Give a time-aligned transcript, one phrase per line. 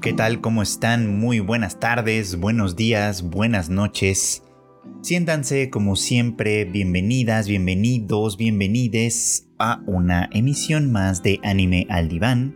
[0.00, 0.40] ¿Qué tal?
[0.40, 1.18] ¿Cómo están?
[1.18, 4.44] Muy buenas tardes, buenos días, buenas noches.
[5.02, 12.54] Siéntanse como siempre, bienvenidas, bienvenidos, bienvenides a una emisión más de Anime al Diván,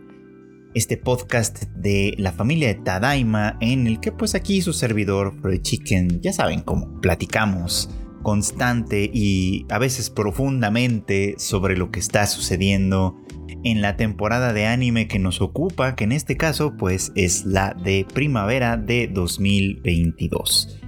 [0.73, 5.63] este podcast de la familia de Tadaima en el que pues aquí su servidor Freud
[5.63, 7.89] Chicken, ya saben cómo platicamos
[8.23, 13.17] constante y a veces profundamente sobre lo que está sucediendo
[13.63, 17.73] en la temporada de anime que nos ocupa, que en este caso pues es la
[17.73, 20.79] de primavera de 2022.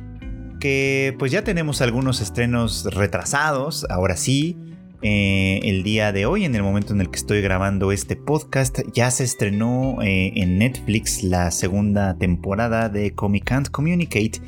[0.59, 4.57] Que pues ya tenemos algunos estrenos retrasados, ahora sí.
[5.01, 8.79] Eh, el día de hoy, en el momento en el que estoy grabando este podcast,
[8.93, 14.41] ya se estrenó eh, en Netflix la segunda temporada de Comic Can't Communicate,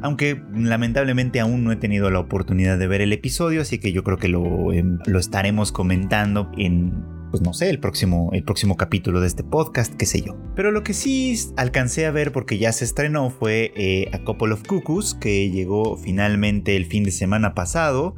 [0.00, 4.02] aunque lamentablemente aún no he tenido la oportunidad de ver el episodio, así que yo
[4.02, 8.76] creo que lo, em, lo estaremos comentando en pues no sé, el próximo, el próximo
[8.76, 10.36] capítulo de este podcast, qué sé yo.
[10.54, 14.52] Pero lo que sí alcancé a ver porque ya se estrenó fue eh, A Couple
[14.52, 18.16] of Cuckoos, que llegó finalmente el fin de semana pasado.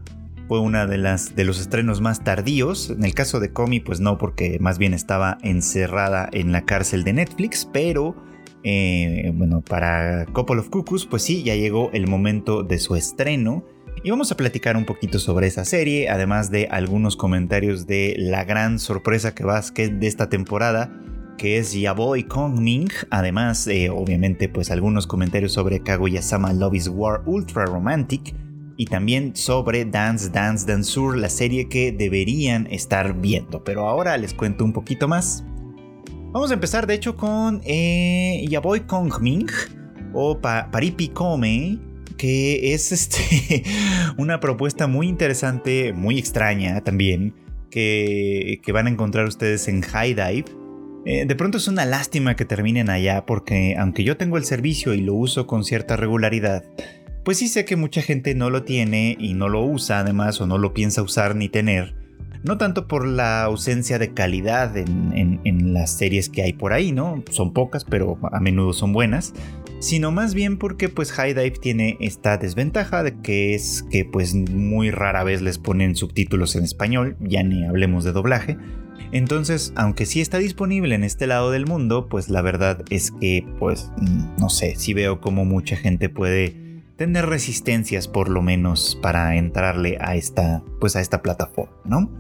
[0.49, 2.91] Fue una de las de los estrenos más tardíos.
[2.91, 7.05] En el caso de Comi, pues no, porque más bien estaba encerrada en la cárcel
[7.05, 8.17] de Netflix, pero
[8.63, 13.65] eh, bueno, para Couple of Cuckoos, pues sí, ya llegó el momento de su estreno.
[14.03, 18.45] Y vamos a platicar un poquito sobre esa serie, además de algunos comentarios de la
[18.45, 20.91] gran sorpresa que va de esta temporada,
[21.37, 22.89] que es Yaboy Kongming.
[23.11, 28.35] Además, obviamente, pues algunos comentarios sobre Kaguya-sama Love is War Ultra Romantic.
[28.79, 33.63] Y también sobre Dance Dance Danceur, la serie que deberían estar viendo.
[33.65, 35.45] Pero ahora les cuento un poquito más.
[36.33, 39.47] Vamos a empezar, de hecho, con eh, Yaboy Kongming
[40.15, 41.90] o Paripi Kome
[42.21, 43.65] que es este,
[44.19, 47.33] una propuesta muy interesante, muy extraña también,
[47.71, 50.45] que, van a encontrar ustedes en High Dive.
[51.07, 54.93] Eh, de pronto es una lástima que terminen allá porque aunque yo tengo el servicio
[54.93, 56.63] y lo uso con cierta regularidad,
[57.25, 60.47] pues sí sé que mucha gente no lo tiene y no lo usa además o
[60.47, 61.95] no lo piensa usar ni tener
[62.43, 67.23] no tanto por la ausencia de calidad en, las series que hay por ahí, ¿no?
[67.31, 69.35] Son pocas, pero a menudo son buenas,
[69.81, 74.35] sino más bien porque pues High Dive tiene esta desventaja de que es que pues
[74.35, 78.57] muy rara vez les ponen subtítulos en español, ya ni hablemos de doblaje.
[79.13, 83.45] Entonces, aunque sí está disponible en este lado del mundo, pues la verdad es que
[83.59, 83.91] pues
[84.39, 86.55] no sé, si veo como mucha gente puede
[86.97, 92.11] tener resistencias por lo menos para entrarle a esta pues a esta plataforma, ¿no?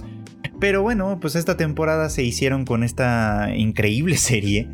[0.60, 4.68] Pero bueno, pues esta temporada se hicieron con esta increíble serie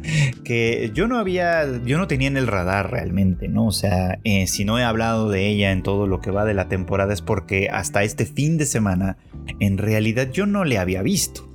[0.44, 3.66] que yo no había, yo no tenía en el radar realmente, ¿no?
[3.66, 6.54] O sea, eh, si no he hablado de ella en todo lo que va de
[6.54, 9.16] la temporada es porque hasta este fin de semana
[9.60, 11.46] en realidad yo no le había visto.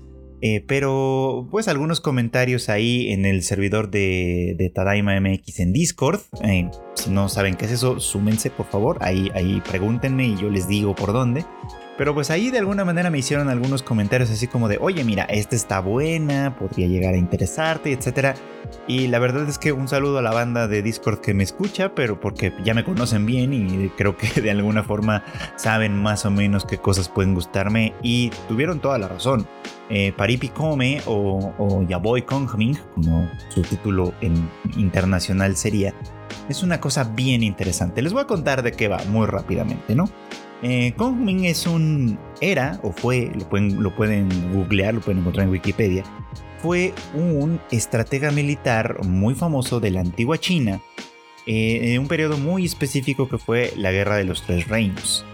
[0.43, 6.21] Eh, pero pues algunos comentarios ahí en el servidor de, Tadaima MX en Discord.
[6.43, 8.97] Eh, si no saben qué es eso, súmense por favor.
[9.01, 11.45] Ahí, ahí pregúntenme y yo les digo por dónde.
[11.97, 15.25] Pero pues ahí de alguna manera me hicieron algunos comentarios así como de, oye mira,
[15.25, 18.35] esta está buena, podría llegar a interesarte, etc.
[18.87, 21.93] Y la verdad es que un saludo a la banda de Discord que me escucha,
[21.93, 25.23] pero porque ya me conocen bien y creo que de alguna forma
[25.57, 29.47] saben más o menos qué cosas pueden gustarme y tuvieron toda la razón.
[29.89, 35.93] Eh, Paripi Come o, o Yaboy Kongming, como su título en internacional sería,
[36.47, 38.01] es una cosa bien interesante.
[38.01, 40.09] Les voy a contar de qué va muy rápidamente, ¿no?
[40.61, 42.19] Eh, Kongming es un.
[42.39, 46.03] Era, o fue, lo pueden, lo pueden googlear, lo pueden encontrar en Wikipedia.
[46.61, 50.79] Fue un estratega militar muy famoso de la antigua China,
[51.47, 55.25] eh, en un periodo muy específico que fue la Guerra de los Tres Reinos.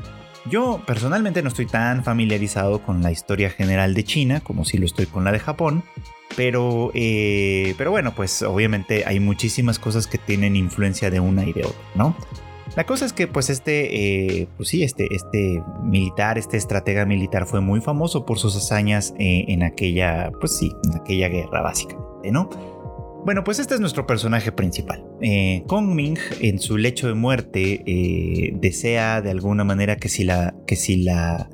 [0.49, 4.85] Yo personalmente no estoy tan familiarizado con la historia general de China como si lo
[4.85, 5.83] estoy con la de Japón,
[6.37, 11.51] pero, eh, pero bueno, pues obviamente hay muchísimas cosas que tienen influencia de una y
[11.51, 12.15] de otra, ¿no?
[12.77, 17.47] La cosa es que pues este, eh, pues sí, este, este militar, este estratega militar
[17.47, 22.31] fue muy famoso por sus hazañas eh, en aquella, pues sí, en aquella guerra básicamente,
[22.31, 22.51] ¿no?
[23.25, 25.03] Bueno, pues este es nuestro personaje principal.
[25.23, 27.83] Eh, Kong Ming, en su lecho de muerte,
[28.61, 31.49] desea de alguna manera que si la, que si la,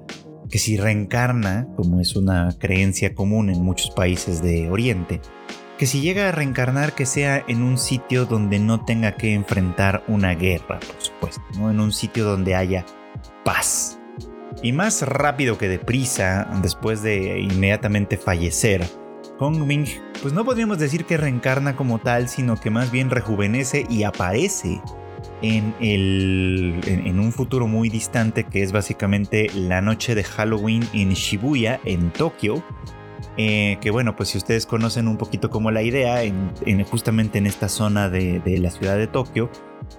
[0.49, 5.21] que si reencarna, como es una creencia común en muchos países de Oriente,
[5.77, 10.03] que si llega a reencarnar que sea en un sitio donde no tenga que enfrentar
[10.07, 11.71] una guerra, por supuesto, ¿no?
[11.71, 12.85] en un sitio donde haya
[13.43, 13.99] paz.
[14.61, 18.85] Y más rápido que deprisa, después de inmediatamente fallecer,
[19.37, 19.87] Kong Ming,
[20.21, 24.79] pues no podríamos decir que reencarna como tal, sino que más bien rejuvenece y aparece
[25.41, 31.09] en, el, en, un futuro muy distante que es básicamente la noche de Halloween en
[31.13, 32.63] Shibuya, en Tokio,
[33.37, 36.53] Eh, que bueno, pues si ustedes conocen un poquito como la idea, en,
[36.83, 39.49] justamente en esta zona de, la ciudad de Tokio,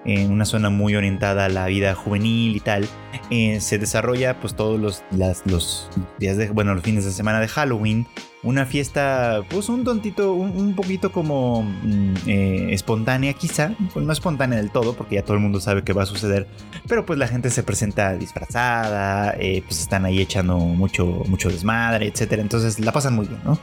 [0.05, 2.89] en una zona muy orientada a la vida juvenil y tal,
[3.31, 5.03] eh, se desarrolla pues todos los,
[5.47, 8.07] los días de, bueno, los fines de semana de Halloween,
[8.45, 14.59] una fiesta, pues un tontito, un, poquito como mm, eh, espontánea quizá, pues no espontánea
[14.59, 16.47] del todo, porque ya todo el mundo sabe que va a suceder,
[16.87, 22.07] pero pues la gente se presenta disfrazada, eh, pues están ahí echando mucho, mucho desmadre,
[22.07, 23.59] etcétera, entonces la pasan muy bien, ¿no?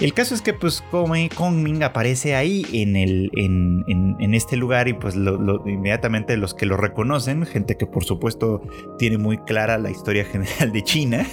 [0.00, 4.92] El caso es que pues Kongming aparece ahí en, el, en, en, este lugar y
[4.92, 8.60] pues inmediatamente los que lo reconocen, gente que por supuesto
[8.98, 11.26] tiene muy clara la historia general de China,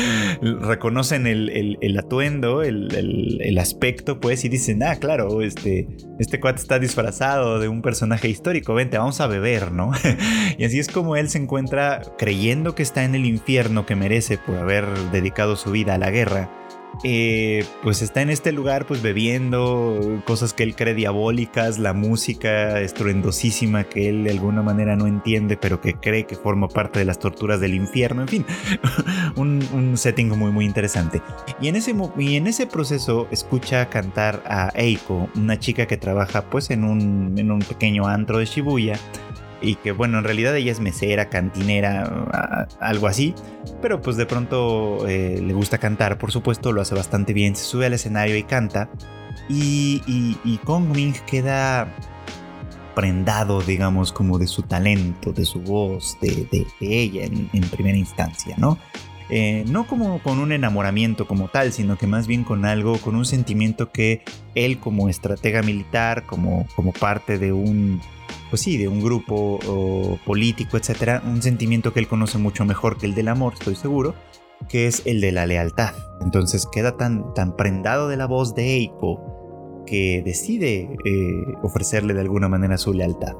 [0.42, 5.86] reconocen el, el atuendo el, aspecto, pues, y dicen, ah, claro, este,
[6.18, 9.92] este cuate está disfrazado de un personaje histórico, vente, vamos a beber, ¿no?
[10.58, 14.38] y así es como él se encuentra creyendo que está en el infierno que merece
[14.38, 16.59] por haber dedicado su vida a la guerra
[17.02, 22.80] eh, pues está en este lugar pues bebiendo cosas que él cree diabólicas, la música
[22.80, 27.04] estruendosísima que él de alguna manera no entiende pero que cree que forma parte de
[27.04, 28.46] las torturas del infierno, en fin,
[29.36, 31.22] un, setting muy muy interesante.
[31.60, 36.42] Y en, ese, y en ese proceso escucha cantar a Eiko, una chica que trabaja
[36.42, 38.98] pues en un, en un pequeño antro de Shibuya
[39.62, 43.34] y que bueno, en realidad ella es mesera, cantinera, algo así,
[43.82, 47.64] pero pues de pronto eh, le gusta cantar, por supuesto, lo hace bastante bien, se
[47.64, 48.90] sube al escenario y canta
[49.48, 50.02] y,
[50.44, 51.92] y, Kong Ming queda
[52.94, 58.78] prendado, digamos, como de su talento, de su voz, de, ella en, primera instancia, ¿no?
[59.28, 63.14] Eh, no como con un enamoramiento como tal, sino que más bien con algo, con
[63.14, 64.22] un sentimiento que
[64.56, 68.00] él como estratega militar, como, como parte de un
[68.50, 73.06] pues sí, de un grupo político, etcétera, un sentimiento que él conoce mucho mejor que
[73.06, 74.14] el del amor, estoy seguro,
[74.68, 75.94] que es el de la lealtad.
[76.20, 82.20] Entonces queda tan, tan prendado de la voz de Eiko que decide eh, ofrecerle de
[82.20, 83.34] alguna manera su lealtad.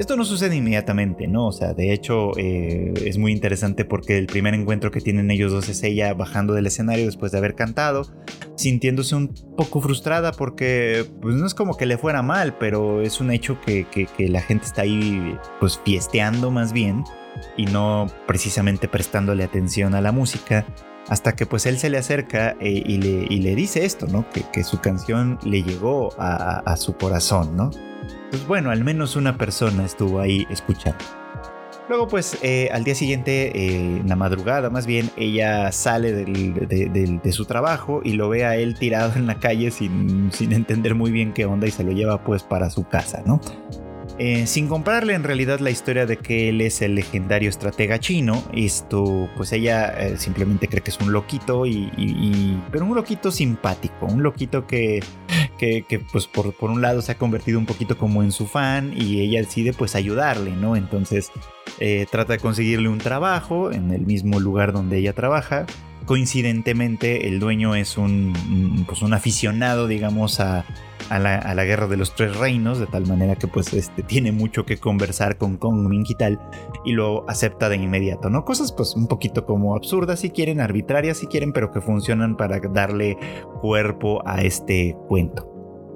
[0.00, 1.48] Esto no sucede inmediatamente, ¿no?
[1.48, 5.52] O sea, de hecho eh, es muy interesante porque el primer encuentro que tienen ellos
[5.52, 8.06] dos es ella bajando del escenario después de haber cantado,
[8.56, 13.20] sintiéndose un poco frustrada porque pues no es como que le fuera mal, pero es
[13.20, 13.86] un hecho que,
[14.16, 17.04] la gente está ahí pues fiesteando más bien
[17.58, 20.64] y no precisamente prestándole atención a la música
[21.08, 22.96] hasta que pues él se le acerca eh, y,
[23.42, 24.24] le, dice esto, ¿no?
[24.30, 27.70] Que, su canción le llegó a, a su corazón, ¿no?
[28.30, 31.04] Pues bueno, al menos una persona estuvo ahí escuchando.
[31.88, 37.32] Luego, pues eh, al día siguiente, eh, en la madrugada más bien, ella sale de,
[37.32, 41.10] su trabajo y lo ve a él tirado en la calle sin, sin entender muy
[41.10, 43.40] bien qué onda y se lo lleva pues para su casa, ¿no?
[44.22, 48.44] Eh, sin comprarle en realidad la historia de que él es el legendario estratega chino,
[48.52, 54.04] esto, pues ella eh, simplemente cree que es un loquito, y, pero un loquito simpático,
[54.04, 55.02] un loquito que,
[55.56, 58.92] que, pues por, por, un lado se ha convertido un poquito como en su fan
[58.94, 60.76] y ella decide pues ayudarle, ¿no?
[60.76, 61.32] Entonces
[61.78, 65.64] eh, trata de conseguirle un trabajo en el mismo lugar donde ella trabaja.
[66.10, 70.64] Coincidentemente el dueño es un, pues un aficionado, digamos, a
[71.10, 74.64] a la, guerra de los tres reinos, de tal manera que pues este, tiene mucho
[74.64, 76.40] que conversar con Kong Ming y tal,
[76.84, 78.44] y lo acepta de inmediato, ¿no?
[78.44, 82.60] Cosas pues un poquito como absurdas si quieren, arbitrarias si quieren, pero que funcionan para
[82.60, 83.16] darle
[83.60, 85.49] cuerpo a este cuento.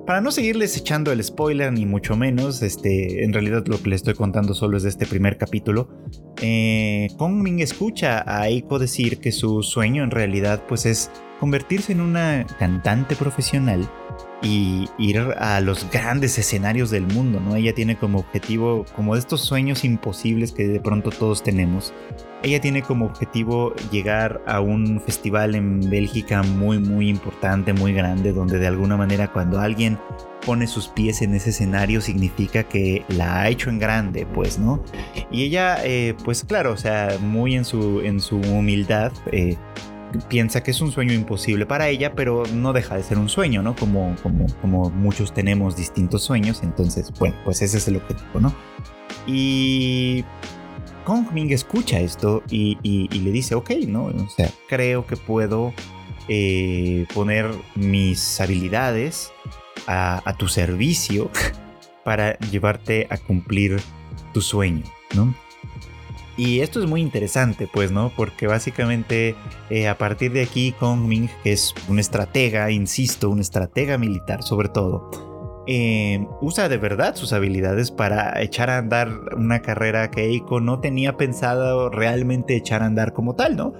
[0.06, 4.00] Para no seguirles echando el spoiler, ni mucho menos, este, en realidad lo que les
[4.02, 5.88] estoy contando solo es de este primer capítulo.
[6.42, 11.92] Eh, Kong Ming escucha a Eiko decir que su sueño en realidad pues es convertirse
[11.92, 13.88] en una cantante profesional
[14.44, 17.56] y ir a los grandes escenarios del mundo, ¿no?
[17.56, 21.92] Ella tiene como objetivo, como estos sueños imposibles que de pronto todos tenemos,
[22.44, 28.32] ella tiene como objetivo llegar a un festival en Bélgica muy, muy importante, muy grande,
[28.32, 29.98] donde de alguna manera cuando alguien
[30.44, 34.84] pone sus pies en ese escenario significa que la ha hecho en grande, pues, ¿no?
[35.30, 39.56] Y ella, eh, pues claro, o sea, muy en su, en su humildad, eh,
[40.28, 43.62] piensa que es un sueño imposible para ella, pero no deja de ser un sueño,
[43.62, 43.74] ¿no?
[43.76, 48.54] Como, como, como muchos tenemos distintos sueños, entonces, bueno, pues ese es el objetivo, ¿no?
[49.26, 50.24] Y
[51.04, 52.78] Kong Ming escucha esto y,
[53.10, 54.06] le dice, ok, ¿no?
[54.06, 55.72] O sea, creo que puedo
[56.28, 59.32] eh, poner mis habilidades
[59.86, 61.30] a, a tu servicio
[62.04, 63.80] para llevarte a cumplir
[64.32, 65.34] tu sueño, ¿no?
[66.36, 68.12] Y esto es muy interesante, pues, ¿no?
[68.16, 69.36] Porque básicamente
[69.70, 74.42] eh, a partir de aquí Kong Ming, que es un estratega, insisto, un estratega militar
[74.42, 75.10] sobre todo,
[75.66, 80.80] eh, usa de verdad sus habilidades para echar a andar una carrera que Eiko no
[80.80, 83.72] tenía pensado realmente echar a andar como tal, ¿no?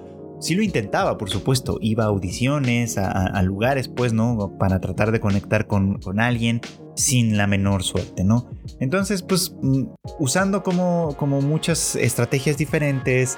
[0.45, 1.79] Sí lo intentaba, por supuesto.
[1.81, 4.59] Iba a audiciones, a, lugares, pues, ¿no?
[4.59, 6.61] Para tratar de conectar con, con, alguien
[6.97, 8.51] sin la menor suerte, ¿no?
[8.79, 9.85] Entonces, pues, mm,
[10.19, 13.37] usando como, como muchas estrategias diferentes,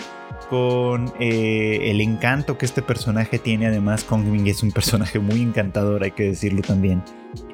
[0.50, 3.68] con eh, el encanto que este personaje tiene.
[3.68, 7.04] Además, Kongming es un personaje muy encantador, hay que decirlo también.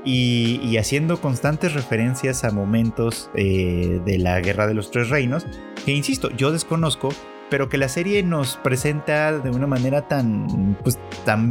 [0.03, 5.45] Y, haciendo constantes referencias a momentos eh, de la Guerra de los Tres Reinos,
[5.85, 7.11] que insisto, yo desconozco,
[7.53, 10.99] pero que la serie nos presenta de una manera tan, pues,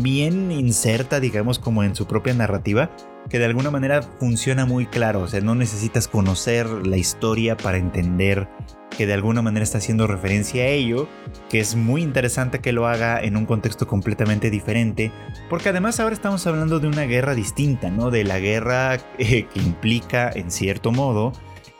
[0.01, 2.89] bien inserta, digamos, como en su propia narrativa,
[3.29, 5.21] que de alguna manera funciona muy claro.
[5.21, 8.49] O sea, no necesitas conocer la historia para entender
[8.97, 11.07] que de alguna manera está haciendo referencia a ello,
[11.51, 15.11] que es muy interesante que lo haga en un contexto completamente diferente,
[15.51, 18.09] porque además ahora estamos hablando de una guerra distinta, ¿no?
[18.09, 21.31] De la guerra eh, que implica, en cierto modo,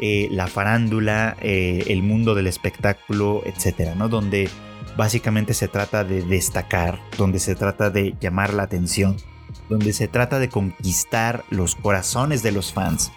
[0.02, 4.10] eh, la farándula, eh, el mundo del espectáculo, etcétera, ¿no?
[4.10, 4.50] Donde
[4.98, 9.18] básicamente se trata de destacar, donde se trata de llamar la atención,
[9.70, 13.12] donde se trata de conquistar los corazones de los fans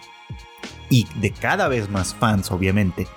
[0.89, 3.07] y de cada vez más fans, obviamente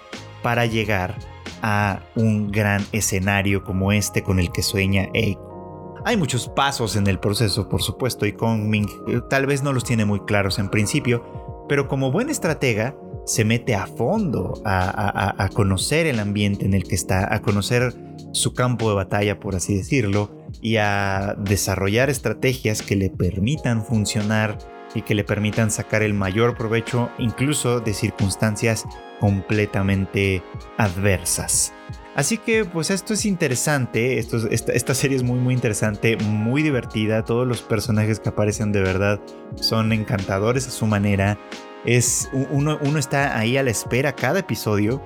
[0.42, 1.18] para llegar
[1.62, 5.96] a un gran escenario como este con el que sueña Eiko.
[6.04, 9.84] Hay muchos pasos en el proceso, por supuesto, y Kongming eh, tal vez no los
[9.84, 12.96] tiene muy claros en principio, pero como buen estratega
[13.28, 17.94] se mete a fondo a, conocer el ambiente en el que está, a conocer
[18.32, 20.30] su campo de batalla, por así decirlo,
[20.62, 24.58] y a desarrollar estrategias que le permitan funcionar
[24.94, 28.86] y que le permitan sacar el mayor provecho incluso de circunstancias
[29.20, 30.42] completamente
[30.78, 31.74] adversas.
[32.14, 37.24] Así que pues esto es interesante, esto, esta, serie es muy muy interesante, muy divertida,
[37.24, 39.20] todos los personajes que aparecen de verdad
[39.54, 41.38] son encantadores a su manera,
[41.84, 45.02] es, uno, uno está ahí a la espera cada episodio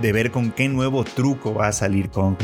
[0.00, 2.36] de ver con qué nuevo truco va a salir Kong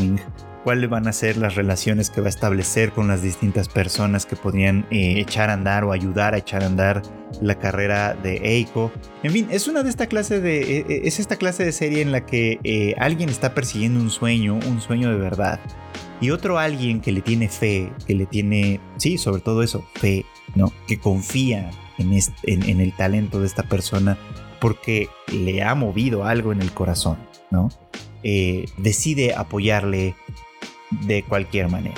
[0.64, 4.34] cuáles van a ser las relaciones que va a establecer con las distintas personas que
[4.34, 7.02] podrían eh, echar a andar o ayudar a echar a andar
[7.42, 8.90] la carrera de Eiko.
[9.22, 12.00] En fin, es una de esta clase de e, e, es esta clase de serie
[12.00, 15.60] en la que eh, alguien está persiguiendo un sueño, un sueño de verdad,
[16.20, 20.24] y otro alguien que le tiene fe, que le tiene, sí, sobre todo eso, fe,
[20.54, 20.72] ¿no?
[20.86, 24.18] Que confía en, el talento de esta persona
[24.60, 27.18] porque le ha movido algo en el corazón.
[28.22, 30.14] Eh, decide apoyarle,
[31.06, 31.94] de cualquier manera.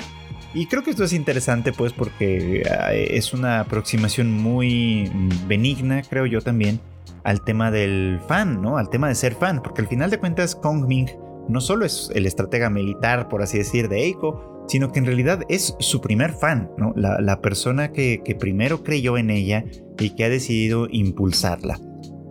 [0.53, 5.09] Y creo que esto es interesante pues porque eh, es una aproximación muy
[5.47, 6.79] benigna, creo yo también,
[7.23, 8.65] al tema del fan.
[8.65, 11.09] Al tema de ser fan, porque al final de cuentas Kong Ming
[11.47, 15.41] no solo es el estratega militar, por así decir, de Eiko, sino que en realidad
[15.47, 16.69] es su primer fan.
[16.95, 19.63] La, persona que primero creyó en ella
[19.99, 21.79] y que ha decidido impulsarla.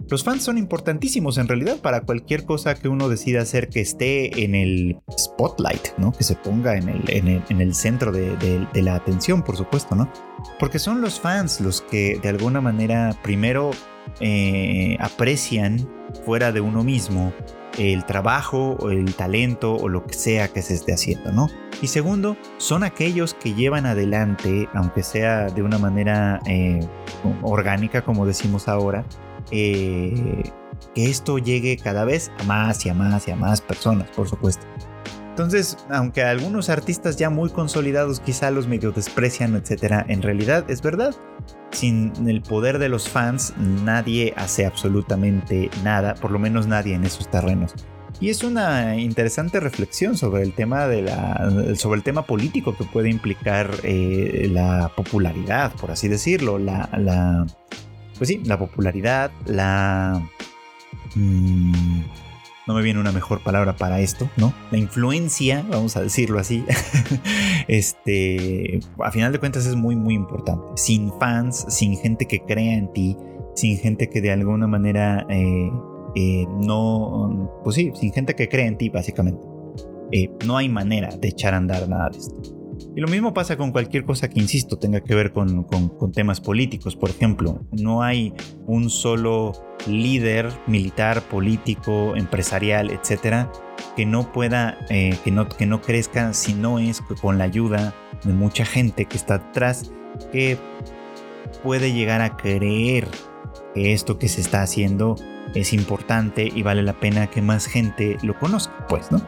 [0.08, 4.44] Los fans son importantísimos en realidad para cualquier cosa que uno decida hacer que esté
[4.44, 6.12] en el spotlight, ¿no?
[6.12, 10.08] Que se ponga en el, centro de, la atención, por supuesto, ¿no?
[10.60, 13.72] Porque son los fans los que de alguna manera primero
[14.20, 15.88] eh, aprecian
[16.24, 17.32] fuera de uno mismo
[17.78, 21.48] el trabajo o el talento o lo que sea que se esté haciendo, ¿no?
[21.82, 26.80] Y segundo, son aquellos que llevan adelante, aunque sea de una manera eh,
[27.42, 29.04] orgánica, como decimos ahora,
[29.50, 30.50] eh,
[30.94, 34.28] que esto llegue cada vez a más y a más y a más personas, por
[34.28, 34.66] supuesto.
[35.28, 40.80] Entonces, aunque algunos artistas ya muy consolidados quizá los medio desprecian, etcétera, en realidad es
[40.80, 41.14] verdad.
[41.70, 47.04] Sin el poder de los fans, nadie hace absolutamente nada, por lo menos nadie en
[47.04, 47.74] esos terrenos.
[48.18, 52.84] Y es una interesante reflexión sobre el tema de la, sobre el tema político que
[52.84, 57.46] puede implicar eh, la popularidad, por así decirlo, la, la
[58.16, 60.22] pues sí, la popularidad, la...
[61.14, 62.02] Mm,
[62.66, 64.52] no me viene una mejor palabra para esto, ¿no?
[64.70, 66.64] La influencia, vamos a decirlo así,
[67.68, 70.64] este, a final de cuentas es muy, muy importante.
[70.76, 73.16] Sin fans, sin gente que crea en ti,
[73.54, 75.70] sin gente que de alguna manera eh,
[76.14, 79.46] eh, no, pues sí, sin gente que crea en ti, básicamente.
[80.12, 82.55] Eh, no hay manera de echar a andar nada de esto.
[82.96, 85.66] Y lo mismo pasa con cualquier cosa que, insisto, tenga que ver con,
[86.14, 86.96] temas políticos.
[86.96, 88.32] Por ejemplo, no hay
[88.66, 89.52] un solo
[89.86, 93.52] líder militar, político, empresarial, etcétera,
[93.96, 97.94] que no pueda, eh, que, no, que no crezca si no es con la ayuda
[98.24, 99.92] de mucha gente que está atrás,
[100.32, 100.56] que
[101.62, 103.06] puede llegar a creer
[103.74, 105.16] que esto que se está haciendo
[105.54, 109.20] es importante y vale la pena que más gente lo conozca, pues, ¿no?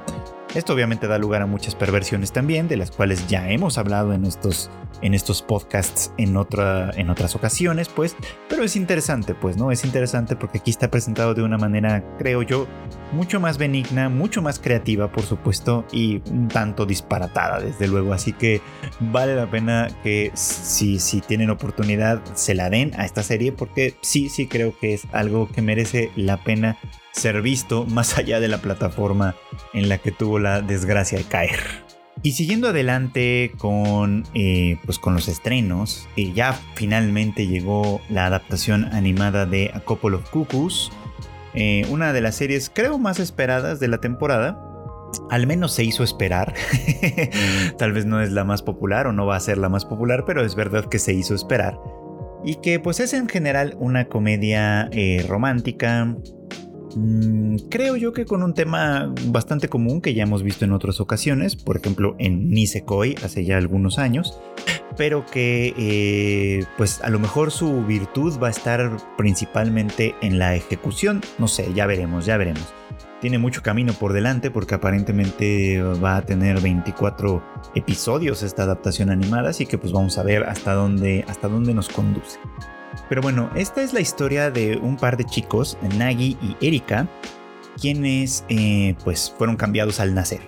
[0.55, 4.25] Esto obviamente da lugar a muchas perversiones también, de las cuales ya hemos hablado en
[4.25, 4.71] estos,
[5.03, 8.17] en estos podcasts en, otra, en otras ocasiones, pues,
[8.49, 9.71] pero es interesante, pues, ¿no?
[9.71, 12.67] Es interesante porque aquí está presentado de una manera, creo yo,
[13.13, 18.15] mucho más benigna, mucho más creativa, por supuesto, y un tanto disparatada, desde luego.
[18.15, 18.63] Así que
[19.01, 23.97] vale la pena que si, si tienen oportunidad se la den a esta serie, porque
[24.01, 26.79] sí, sí creo que es algo que merece la pena
[27.19, 29.35] ser visto más allá de la plataforma
[29.75, 31.59] en la que tuvo la desgracia de caer.
[32.23, 38.87] Y siguiendo adelante con, eh, pues con los estrenos, eh, ya finalmente llegó la adaptación
[38.87, 40.91] animada de A Couple of Cuckoos,
[41.55, 44.61] eh, una de las series creo más esperadas de la temporada.
[45.31, 46.55] Al menos se hizo esperar.
[47.79, 50.25] Tal vez no es la más popular o no va a ser la más popular,
[50.27, 51.79] pero es verdad que se hizo esperar.
[52.45, 54.91] Y que pues es en general una comedia
[55.27, 56.15] romántica.
[56.97, 61.01] Mm, creo yo que con un tema bastante común que ya hemos visto en otras
[61.01, 64.39] ocasiones, por ejemplo en Nisekoi hace ya algunos años,
[64.97, 70.55] pero que eh, pues a lo mejor su virtud va a estar principalmente en la
[70.57, 72.67] ejecución, no sé, ya veremos, ya veremos.
[73.21, 77.43] Tiene mucho camino por delante porque aparentemente va a tener 24
[77.75, 81.89] episodios esta adaptación animada, así que pues vamos a ver hasta dónde, hasta dónde nos
[81.89, 82.39] conduce.
[83.09, 87.09] Pero bueno, esta es la historia de un par de chicos, Nagi y Erika,
[87.81, 90.41] quienes eh, pues fueron cambiados al nacer.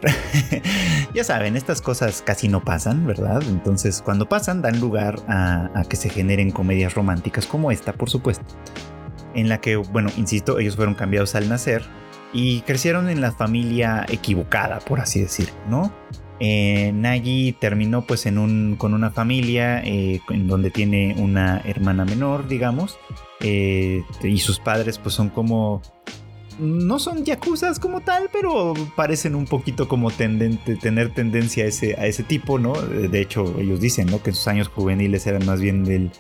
[1.15, 3.43] ya saben, estas cosas casi no pasan, ¿verdad?
[3.49, 8.45] Entonces cuando pasan dan lugar a, que se generen comedias románticas como esta, por supuesto.
[9.35, 11.85] En la que, bueno, insisto, ellos fueron cambiados al nacer
[12.33, 15.93] y crecieron en la familia equivocada, por así decirlo, ¿no?
[16.41, 22.05] Eh, Nagi terminó pues en un, con una familia eh, en donde tiene una hermana
[22.05, 22.99] menor, digamos,
[23.43, 25.81] y sus padres pues son como
[26.61, 31.95] no son yakuzas como tal, pero parecen un poquito como tendente, tener tendencia a ese,
[31.95, 32.75] a ese tipo, ¿no?
[32.75, 34.23] De hecho, ellos dicen, ¿no?
[34.23, 36.11] Que en sus años juveniles eran más bien del,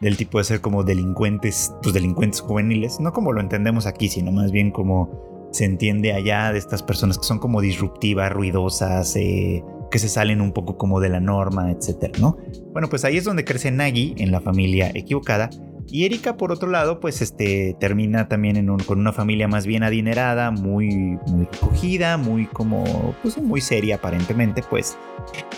[0.00, 4.30] del tipo de ser como delincuentes, pues delincuentes juveniles, no como lo entendemos aquí, sino
[4.30, 9.64] más bien como se entiende allá de estas personas que son como disruptivas, ruidosas, eh,
[9.90, 12.36] que se salen un poco como de la norma, etcétera, ¿no?
[12.72, 15.50] Bueno, pues ahí es donde crece Nagi en la familia equivocada
[15.90, 20.50] y Erika, por otro lado, pues este, termina también con una familia más bien adinerada,
[20.50, 22.84] muy, muy recogida, muy como,
[23.22, 24.98] pues muy seria aparentemente, pues.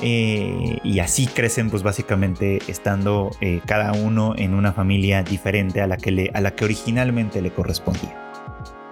[0.03, 5.89] Eh, y así crecen, pues básicamente estando eh, cada uno en una familia diferente a
[5.89, 8.30] la que, le, a la que originalmente le correspondía.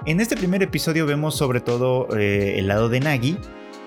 [0.09, 3.37] En este primer episodio vemos sobre todo eh, el lado de Nagi,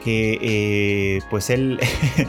[0.04, 1.80] que eh, pues él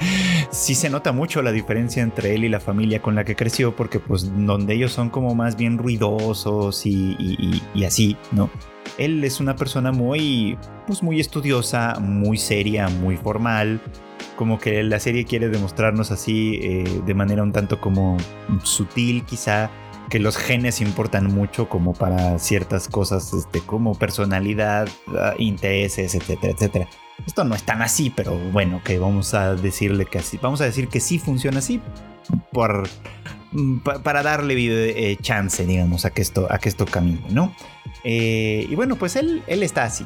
[0.50, 3.76] sí se nota mucho la diferencia entre él y la familia con la que creció,
[3.76, 8.48] porque pues donde ellos son como más bien ruidosos y, así, ¿no?
[8.96, 13.78] Él es una persona muy, pues muy estudiosa, muy seria, muy formal,
[14.36, 18.16] como que la serie quiere demostrarnos así eh, de manera un tanto como
[18.62, 19.70] sutil quizá
[20.12, 26.52] que los genes importan mucho como para ciertas cosas este, como personalidad, ah, intereses, etcétera,
[26.52, 26.88] etcétera.
[27.26, 30.38] Esto no es tan así, pero bueno, que vamos a decirle que así.
[30.42, 31.80] Vamos a decir que sí funciona así
[32.52, 32.86] por,
[33.52, 37.56] mm, para darle eh, chance, digamos, a que esto, a que esto camine, ¿no?
[38.04, 40.04] Eh, y bueno, pues él, él está así.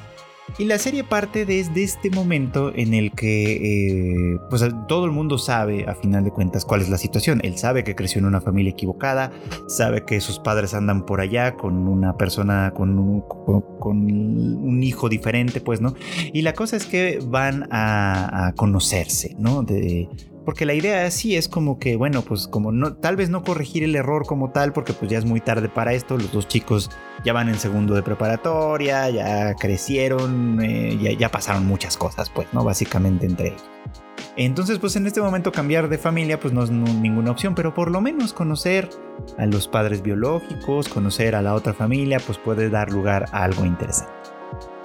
[0.58, 5.38] Y la serie parte desde este momento en el que eh, pues todo el mundo
[5.38, 7.40] sabe a final de cuentas cuál es la situación.
[7.42, 9.32] Él sabe que creció en una familia equivocada,
[9.66, 15.08] sabe que sus padres andan por allá con una persona, con un, con, un hijo
[15.08, 15.94] diferente, pues, ¿no?
[16.32, 19.62] Y la cosa es que van a, a conocerse, ¿no?
[19.62, 20.08] De,
[20.46, 23.82] porque la idea sí es como que, bueno, pues como no, tal vez no corregir
[23.82, 26.88] el error como tal, porque pues ya es muy tarde para esto, los dos chicos
[27.24, 32.46] ya van en segundo de preparatoria, ya crecieron, eh, ya, ya, pasaron muchas cosas, pues,
[32.52, 32.62] ¿no?
[32.62, 33.64] Básicamente entre ellos.
[34.36, 37.90] Entonces, pues en este momento cambiar de familia, pues no es ninguna opción, pero por
[37.90, 38.88] lo menos conocer
[39.38, 43.64] a los padres biológicos, conocer a la otra familia, pues puede dar lugar a algo
[43.64, 44.35] interesante.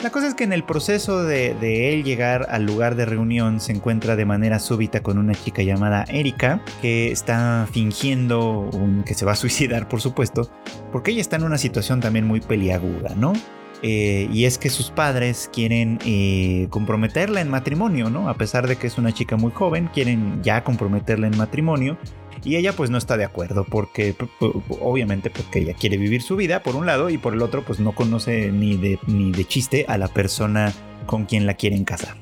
[0.01, 3.71] La cosa es que en el proceso de, él llegar al lugar de reunión se
[3.71, 8.67] encuentra de manera súbita con una chica llamada Erika que está fingiendo
[9.05, 10.49] que se va a suicidar, por supuesto,
[10.91, 13.33] porque ella está en una situación también muy peliaguda, ¿no?
[13.83, 18.27] Eh, y es que sus padres quieren eh, comprometerla en matrimonio, ¿no?
[18.27, 21.99] A pesar de que es una chica muy joven, quieren ya comprometerla en matrimonio
[22.43, 24.15] y ella pues no está de acuerdo porque
[24.81, 27.79] obviamente porque ella quiere vivir su vida por un lado y por el otro pues
[27.79, 30.73] no conoce ni de, ni de chiste a la persona
[31.05, 32.15] con quien la quieren casar.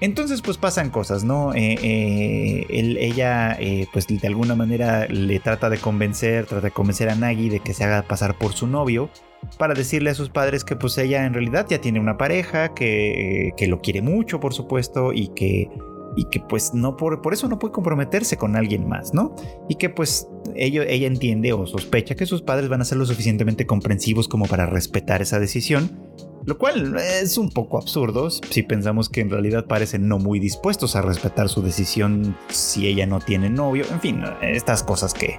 [0.00, 1.52] Entonces pues pasan cosas, ¿no?
[1.54, 7.10] Eh, eh, ella eh, pues de alguna manera le trata de convencer, trata de convencer
[7.10, 9.10] a Nagi de que se haga pasar por su novio
[9.58, 13.52] para decirle a sus padres que pues ella en realidad ya tiene una pareja, que,
[13.56, 15.68] que lo quiere mucho, por supuesto, y que
[16.16, 19.34] y que pues no por, por eso no puede comprometerse con alguien más, ¿no?
[19.68, 23.66] Y que pues ella, entiende o sospecha que sus padres van a ser lo suficientemente
[23.66, 26.00] comprensivos como para respetar esa decisión,
[26.44, 30.96] lo cual es un poco absurdo si pensamos que en realidad parecen no muy dispuestos
[30.96, 35.38] a respetar su decisión si ella no tiene novio, en fin, estas cosas que,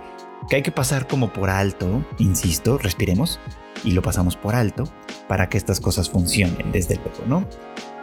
[0.49, 3.39] que hay que pasar como por alto, insisto, respiremos
[3.83, 4.83] y lo pasamos por alto
[5.27, 7.47] para que estas cosas funcionen desde luego, ¿no?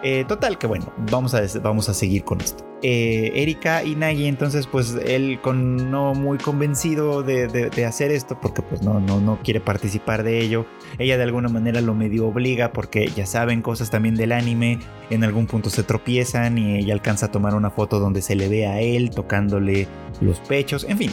[0.03, 2.65] Eh, total, que bueno, vamos a, vamos a seguir con esto.
[2.83, 8.83] Eh, Erika y Nagi, entonces, pues él no muy convencido de, hacer esto, porque pues
[8.83, 10.67] no, no, no quiere participar de ello.
[10.99, 14.79] Ella de alguna manera lo medio obliga, porque ya saben cosas también del anime.
[15.11, 18.49] En algún punto se tropiezan y ella alcanza a tomar una foto donde se le
[18.49, 19.89] ve a él tocándole
[20.21, 20.85] los pechos.
[20.89, 21.11] En fin,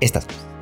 [0.00, 0.55] estas cosas.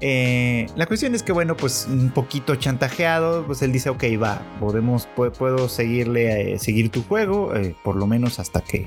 [0.00, 4.42] Eh, la cuestión es que, bueno, pues un poquito chantajeado, pues él dice, ok, va,
[4.58, 8.86] podemos, puedo, seguirle, eh, seguir tu juego, eh, por lo menos hasta que,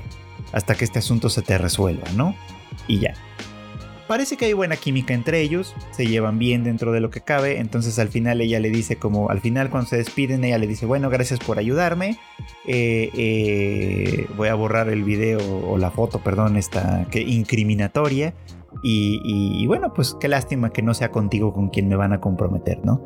[0.52, 2.34] hasta que este asunto se te resuelva, ¿no?
[2.88, 3.14] Y ya.
[4.08, 7.58] Parece que hay buena química entre ellos, se llevan bien dentro de lo que cabe,
[7.58, 10.84] entonces al final ella le dice como, al final cuando se despiden, ella le dice,
[10.84, 12.18] bueno, gracias por ayudarme,
[14.36, 18.34] voy a borrar el video o la foto, perdón, esta que incriminatoria,
[18.82, 22.84] y, bueno, pues qué lástima que no sea contigo con quien me van a comprometer,
[22.84, 23.02] ¿no?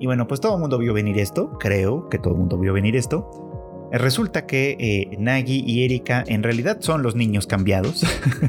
[0.00, 2.72] Y bueno, pues todo el mundo vio venir esto, creo que todo el mundo vio
[2.72, 3.28] venir esto.
[3.90, 8.04] Resulta que eh, Nagi y Erika en realidad son los niños cambiados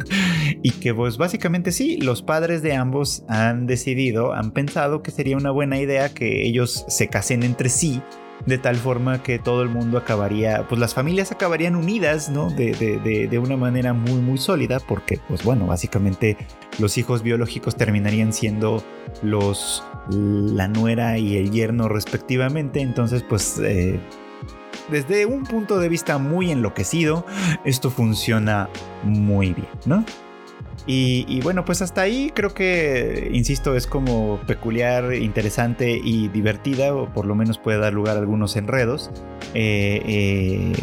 [0.63, 5.37] y que pues básicamente sí, los padres de ambos han decidido, han pensado que sería
[5.37, 8.01] una buena idea que ellos se casen entre sí
[8.45, 12.49] de tal forma que todo el mundo acabaría, pues las familias acabarían unidas, ¿no?
[12.49, 16.37] De, de, una manera muy, muy sólida, porque, pues bueno, básicamente
[16.77, 18.83] los hijos biológicos terminarían siendo
[19.21, 23.59] los, la nuera y el yerno respectivamente, entonces, pues...
[23.59, 23.99] Eh,
[24.89, 27.23] desde un punto de vista muy enloquecido,
[27.63, 28.69] esto funciona
[29.03, 30.03] muy bien, ¿no?
[30.85, 37.13] Y, bueno, pues hasta ahí creo que, insisto, es como peculiar, interesante y divertida, o
[37.13, 39.11] por lo menos puede dar lugar a algunos enredos.
[39.53, 40.73] Eh, eh,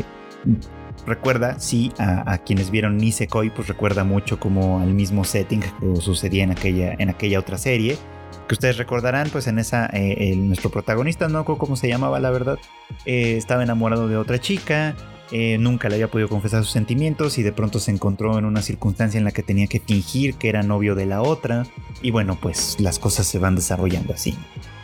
[1.06, 6.44] recuerda, sí, a, quienes vieron Nisekoi, pues recuerda mucho como al mismo setting que sucedía
[6.44, 7.98] en aquella, en aquella otra serie.
[8.46, 12.59] Que ustedes recordarán, pues en esa, eh, nuestro protagonista, no cómo se llamaba, la verdad,
[13.04, 14.94] estaba enamorado de otra chica.
[15.32, 18.62] Eh, nunca le había podido confesar sus sentimientos y de pronto se encontró en una
[18.62, 21.66] circunstancia en la que tenía que fingir que era novio de la otra
[22.00, 24.36] y bueno pues las cosas se van desarrollando así.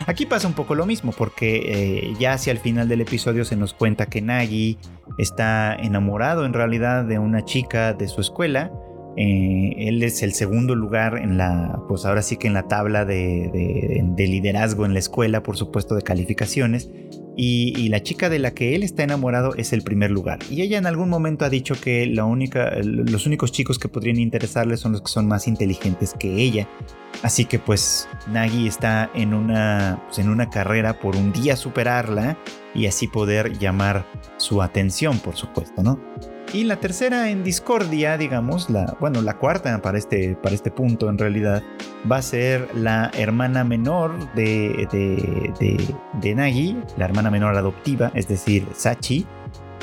[0.05, 3.55] Aquí pasa un poco lo mismo porque eh, ya hacia el final del episodio se
[3.55, 4.77] nos cuenta que Nagi
[5.17, 8.71] está enamorado en realidad de una chica de su escuela.
[9.15, 13.05] Eh, él es el segundo lugar en la, pues ahora sí que en la tabla
[13.05, 16.89] de, de liderazgo en la escuela, por supuesto de calificaciones,
[17.35, 20.39] y, la chica de la que él está enamorado es el primer lugar.
[20.49, 24.93] Y ella en algún momento ha dicho que los únicos chicos que podrían interesarle son
[24.93, 26.67] los que son más inteligentes que ella.
[27.21, 32.37] Así que pues Nagi está en una, pues, en una carrera por un día superarla
[32.73, 34.05] y así poder llamar
[34.37, 35.99] su atención, por supuesto, ¿no?
[36.53, 41.09] Y la tercera en discordia, digamos, la, bueno, la cuarta para este, para este punto
[41.09, 41.63] en realidad,
[42.09, 48.27] va a ser la hermana menor de, de, de, Nagi, la hermana menor adoptiva, es
[48.27, 49.25] decir, Sachi,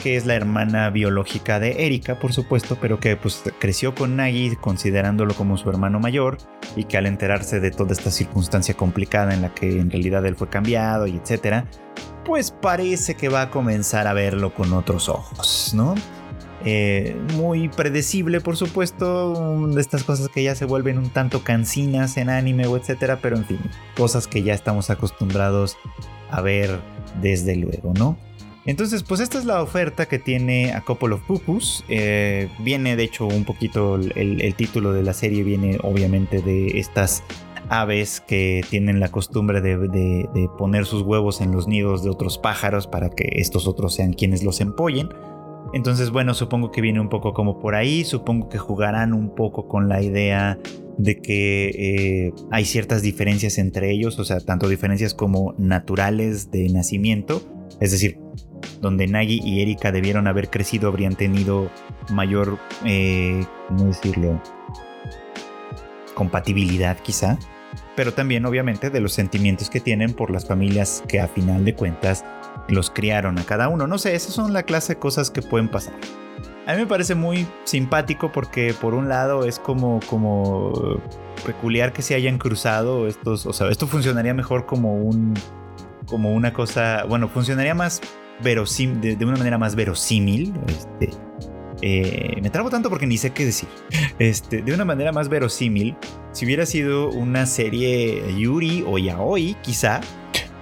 [0.01, 4.55] que es la hermana biológica de Erika, por supuesto, pero que pues creció con Nagi
[4.55, 6.39] considerándolo como su hermano mayor
[6.77, 10.37] y que al enterarse de toda esta circunstancia complicada en la que en realidad él
[10.37, 11.67] fue cambiado y etcétera,
[12.25, 15.97] pues parece que va a comenzar a verlo con otros ojos, ¿no?
[16.64, 22.16] Eh, muy predecible, por supuesto, de estas cosas que ya se vuelven un tanto cansinas
[22.16, 23.61] en anime o etcétera, pero en fin,
[23.96, 25.79] cosas que ya estamos acostumbrados
[26.31, 26.81] a ver
[27.20, 28.18] desde luego, ¿no?
[28.66, 31.83] Entonces, pues esta es la oferta que tiene a Couple of Pupus.
[31.88, 37.25] Eh, viene, de hecho, un poquito el, título de la serie viene obviamente de estas
[37.70, 42.37] aves que tienen la costumbre de, de, poner sus huevos en los nidos de otros
[42.37, 45.09] pájaros para que estos otros sean quienes los empollen.
[45.73, 49.69] Entonces, bueno, supongo que viene un poco como por ahí, supongo que jugarán un poco
[49.69, 50.59] con la idea
[50.99, 56.69] de que eh, hay ciertas diferencias entre ellos, o sea, tanto diferencias como naturales de
[56.69, 57.43] nacimiento,
[57.81, 58.19] es decir,
[58.81, 61.71] donde Nagi y Erika debieron haber crecido, habrían tenido
[62.11, 64.43] mayor, eh, ¿cómo decirlo?
[66.15, 67.39] Compatibilidad quizá,
[67.95, 71.75] pero también obviamente de los sentimientos que tienen por las familias que a final de
[71.75, 72.25] cuentas
[72.71, 73.87] los criaron a cada uno.
[73.87, 75.95] No sé, esas son la clase de cosas que pueden pasar.
[76.67, 81.01] A mí me parece muy simpático porque por un lado es como, como
[81.45, 85.35] peculiar que se hayan cruzado estos, o sea, esto funcionaría mejor como un
[86.11, 88.01] como una cosa, bueno, funcionaría más
[88.43, 90.53] verosímil, de, una manera más verosímil.
[90.67, 91.11] Este,
[91.83, 93.69] eh, me trabo tanto porque ni sé qué decir.
[94.19, 95.97] Este, de una manera más verosímil,
[96.33, 100.03] si hubiera sido una serie Yuri o Yaoi, quizá,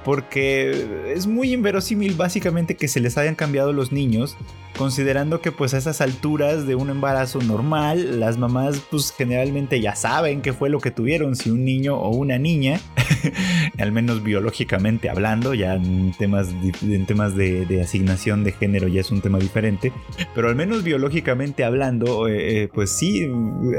[0.08, 4.38] porque es muy inverosímil básicamente que se les hayan cambiado los niños
[4.78, 9.96] considerando que pues a esas alturas de un embarazo normal, las mamás pues generalmente ya
[9.96, 12.80] saben qué fue lo que tuvieron, si un niño o una niña,
[13.78, 16.48] al menos biológicamente hablando, ya en temas,
[16.80, 19.92] en temas de, asignación de género ya es un tema diferente,
[20.34, 23.28] pero al menos biológicamente hablando, eh, eh, pues sí,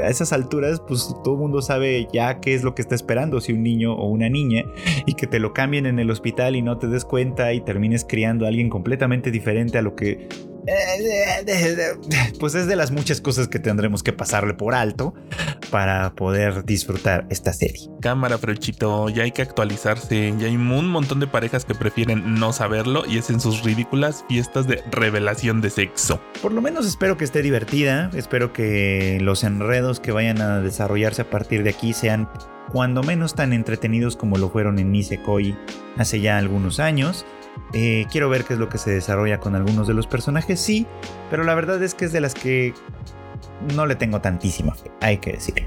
[0.02, 3.40] a esas alturas pues todo el mundo sabe ya qué es lo que está esperando,
[3.40, 4.64] si un niño o una niña,
[5.06, 8.04] y que te lo cambien en el hospital y no te des cuenta y termines
[8.06, 10.28] criando a alguien completamente diferente a lo que
[12.40, 15.14] pues es de las muchas cosas que tendremos que pasarle por alto
[15.70, 17.88] para poder disfrutar esta serie.
[18.00, 20.34] Cámara, Frechito, ya hay que actualizarse.
[20.38, 24.24] Ya hay un montón de parejas que prefieren no saberlo y es en sus ridículas
[24.28, 26.20] fiestas de revelación de sexo.
[26.42, 28.10] Por lo menos espero que esté divertida.
[28.14, 32.28] Espero que los enredos que vayan a desarrollarse a partir de aquí sean
[32.70, 35.56] cuando menos tan entretenidos como lo fueron en Nisekoi
[35.96, 37.24] hace ya algunos años.
[37.72, 40.86] Eh, quiero ver qué es lo que se desarrolla con algunos de los personajes, sí,
[41.30, 42.74] pero la verdad es que es de las que
[43.74, 45.66] no le tengo tantísima fe, hay que decirlo.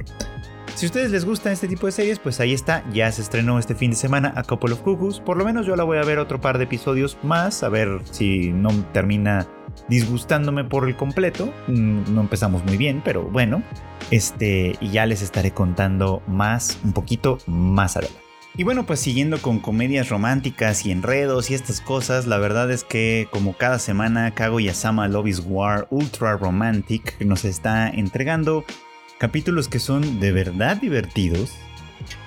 [0.75, 3.59] Si a ustedes les gusta este tipo de series, pues ahí está, ya se estrenó
[3.59, 5.19] este fin de semana a Couple of Cuckoos.
[5.19, 8.01] Por lo menos yo la voy a ver otro par de episodios más, a ver
[8.09, 9.47] si no termina
[9.87, 11.53] disgustándome por el completo.
[11.67, 13.61] Mm, no empezamos muy bien, pero bueno,
[14.09, 18.22] este, y ya les estaré contando más, un poquito más adelante.
[18.55, 22.83] Y bueno, pues siguiendo con comedias románticas y enredos y estas cosas, la verdad es
[22.83, 28.63] que como cada semana Kaguya-sama Love is War Ultra Romantic nos está entregando
[29.17, 31.55] capítulos que son de verdad divertidos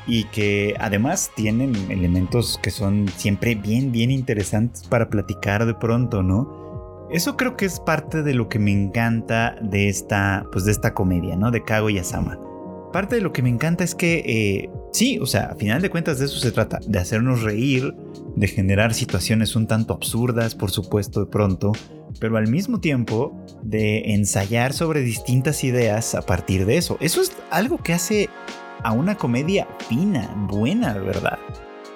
[0.08, 6.24] y que además tienen elementos que son siempre bien, bien interesantes para platicar de pronto,
[6.24, 7.06] ¿no?
[7.08, 10.92] Eso creo que es parte de lo que me encanta de esta, pues de esta
[10.92, 11.52] comedia, ¿no?
[11.52, 12.36] De Kaguya-sama
[12.92, 15.90] parte de lo que me encanta es que eh, sí, o sea, a final de
[15.90, 17.94] cuentas de eso se trata, de hacernos reír,
[18.36, 21.72] de generar situaciones un tanto absurdas, por supuesto, de pronto,
[22.20, 26.96] pero al mismo tiempo de ensayar sobre distintas ideas a partir de eso.
[27.00, 28.28] Eso es algo que hace
[28.82, 31.38] a una comedia fina, buena, verdad.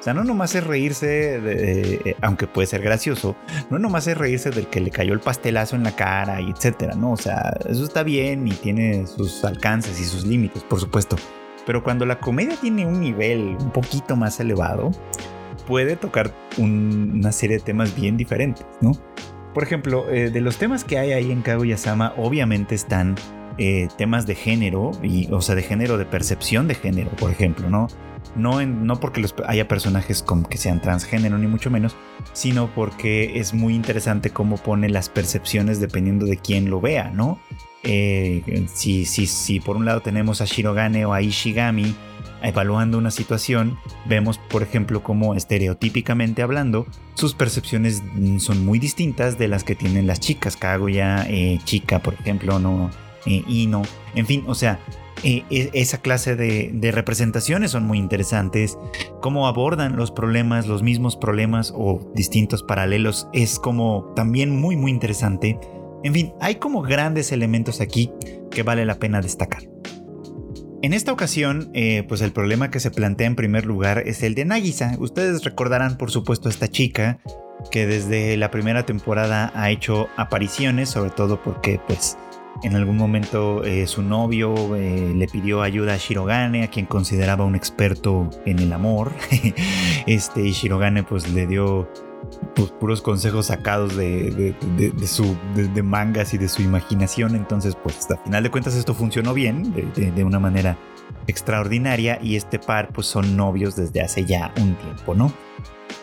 [0.01, 3.37] O sea, no nomás es reírse, eh, aunque puede ser gracioso,
[3.69, 6.95] no nomás es reírse del que le cayó el pastelazo en la cara y etcétera,
[6.95, 7.13] ¿no?
[7.13, 11.17] O sea, eso está bien y tiene sus alcances y sus límites, por supuesto.
[11.67, 14.91] Pero cuando la comedia tiene un nivel un poquito más elevado,
[15.67, 18.93] puede tocar una serie de temas bien diferentes, ¿no?
[19.53, 23.17] Por ejemplo, eh, de los temas que hay ahí en Kaguya-sama, obviamente están
[23.59, 27.69] eh, temas de género, y, o sea, de género, de percepción de género, por ejemplo,
[27.69, 27.89] ¿no?
[28.37, 31.97] No, no porque haya personajes que sean transgénero, ni mucho menos,
[32.33, 37.41] sino porque es muy interesante cómo pone las percepciones dependiendo de quién lo vea, ¿no?
[37.83, 41.95] Eh, si, si, si por un lado tenemos a Shirogane o a Ishigami
[42.43, 48.03] evaluando una situación, vemos, por ejemplo, cómo estereotípicamente hablando, sus percepciones
[48.39, 50.57] son muy distintas de las que tienen las chicas.
[50.57, 52.91] Kaguya, eh, chica, por ejemplo, no,
[53.27, 53.83] eh, Ino,
[54.15, 54.79] en fin, o sea,
[55.23, 58.79] e, esa clase de, representaciones son muy interesantes.
[59.21, 64.91] Cómo abordan los problemas, los mismos problemas o distintos paralelos, es como también muy, muy
[64.91, 65.59] interesante.
[66.03, 68.11] En fin, hay como grandes elementos aquí
[68.51, 69.63] que vale la pena destacar.
[70.83, 74.35] En esta ocasión, eh, pues el problema que se plantea en primer lugar es el
[74.35, 74.97] de Nagisa.
[74.99, 77.21] Ustedes recordarán, por supuesto, a esta chica
[77.71, 82.17] que desde la primera temporada ha hecho apariciones, sobre todo porque, pues,
[82.63, 87.45] en algún momento eh, su novio eh, le pidió ayuda a Shirogane, a quien consideraba
[87.45, 89.13] un experto en el amor.
[90.07, 91.89] este, y Shirogane pues le dio
[92.55, 94.55] pues, puros consejos sacados de,
[95.07, 97.35] su, de, mangas y de su imaginación.
[97.35, 100.77] Entonces, pues a final de cuentas esto funcionó bien, de, una manera
[101.27, 102.19] extraordinaria.
[102.23, 105.33] Y este par pues son novios desde hace ya un tiempo, ¿no?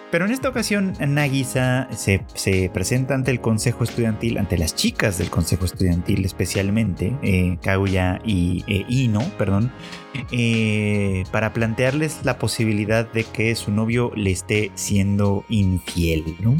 [0.09, 5.29] Pero en esta ocasión, Nagisa se, presenta ante el consejo estudiantil, ante las chicas del
[5.29, 9.69] consejo estudiantil especialmente, eh, Kaguya y eh, Ino, perdón,
[10.31, 16.55] eh, para plantearles la posibilidad de que su novio le esté siendo infiel, ¿no?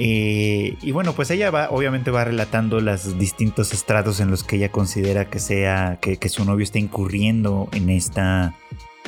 [0.00, 4.70] y bueno, pues ella va, obviamente va relatando los distintos estratos en los que ella
[4.70, 8.54] considera que sea, que, que su novio está incurriendo en esta,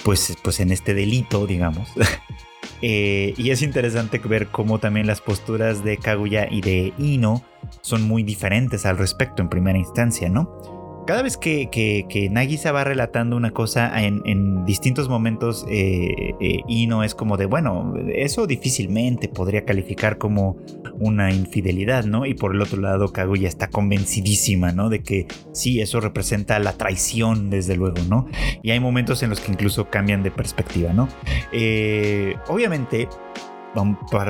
[0.03, 1.93] pues, pues en este delito, digamos.
[2.83, 7.43] Eh, y es interesante ver cómo también las posturas de Kaguya y de Ino
[7.83, 10.80] son muy diferentes al respecto en primera instancia, ¿no?
[11.11, 17.17] Cada vez que, Nagisa va relatando una cosa en, distintos momentos, eh, eh, Ino es
[17.17, 20.57] como de, bueno, eso difícilmente podría calificar como
[21.01, 22.27] una infidelidad, ¿no?
[22.27, 24.89] Y por el otro lado, Kaguya está convencidísima, ¿no?
[24.89, 28.29] De que sí, eso representa la traición, desde luego, ¿no?
[28.63, 31.09] Y hay momentos en los que incluso cambian de perspectiva, ¿no?
[31.51, 33.09] Eh, obviamente,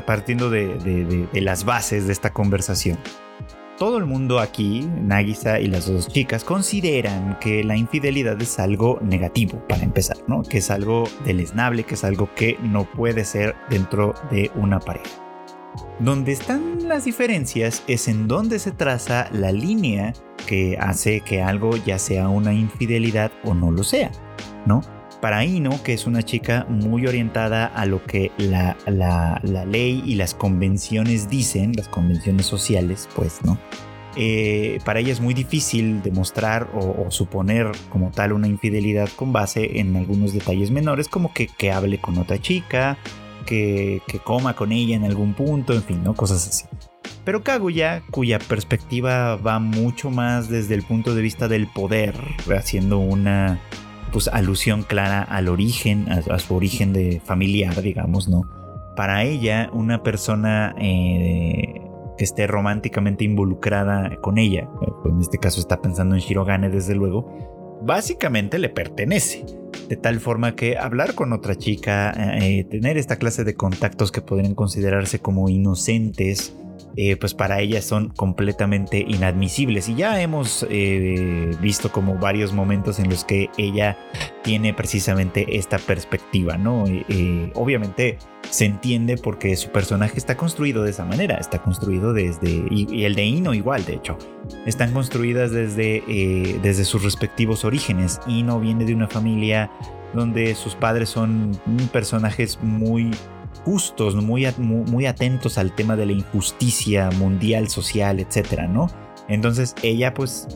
[0.07, 2.97] partiendo de las bases de esta conversación
[3.81, 8.99] todo el mundo aquí, Nagisa y las dos chicas, consideran que la infidelidad es algo
[9.01, 10.43] negativo, para empezar, ¿no?
[10.43, 15.09] Que es algo deleznable, que es algo que no puede ser dentro de una pareja.
[15.99, 20.13] Donde están las diferencias es en donde se traza la línea
[20.47, 24.11] que hace que algo ya sea una infidelidad o no lo sea,
[24.67, 24.83] ¿no?
[25.21, 28.77] Para Ino, que es una chica muy orientada a lo que la,
[29.67, 33.59] ley y las convenciones dicen, las convenciones sociales, pues, ¿no?
[34.17, 39.79] Eh, para ella es muy difícil demostrar o, suponer como tal una infidelidad con base
[39.79, 42.99] en algunos detalles menores, como que, que hable con otra chica,
[43.47, 46.15] que, que, coma con ella en algún punto, en fin, ¿no?
[46.15, 46.65] Cosas así.
[47.25, 52.15] Pero Kaguya, cuya perspectiva va mucho más desde el punto de vista del poder,
[52.57, 53.61] haciendo una,
[54.13, 58.43] pues alusión clara al origen, a, su origen de familiar, digamos, ¿no?
[58.97, 61.81] Para ella, una persona eh,
[62.19, 64.69] que esté románticamente involucrada con ella,
[65.05, 69.45] en este caso está pensando en Shirogane desde luego, básicamente le pertenece.
[69.89, 74.21] De tal forma que hablar con otra chica, eh, tener esta clase de contactos que
[74.21, 76.55] podrían considerarse como inocentes,
[76.97, 79.89] eh, pues para ella son completamente inadmisibles.
[79.89, 83.97] Y ya hemos eh, visto como varios momentos en los que ella
[84.43, 86.85] tiene precisamente esta perspectiva, ¿no?
[86.89, 92.65] Eh, obviamente se entiende porque su personaje está construido de esa manera, está construido desde,
[92.71, 94.19] y, el de Ino igual, de hecho,
[94.67, 96.03] están construidas desde,
[96.63, 98.21] desde sus respectivos orígenes.
[98.27, 99.71] Ino viene de una familia
[100.15, 101.53] donde sus padres son
[101.93, 103.11] personajes muy
[103.65, 108.89] justos, muy, muy atentos al tema de la injusticia mundial, social, etcétera, ¿no?
[109.29, 110.49] Entonces ella pues,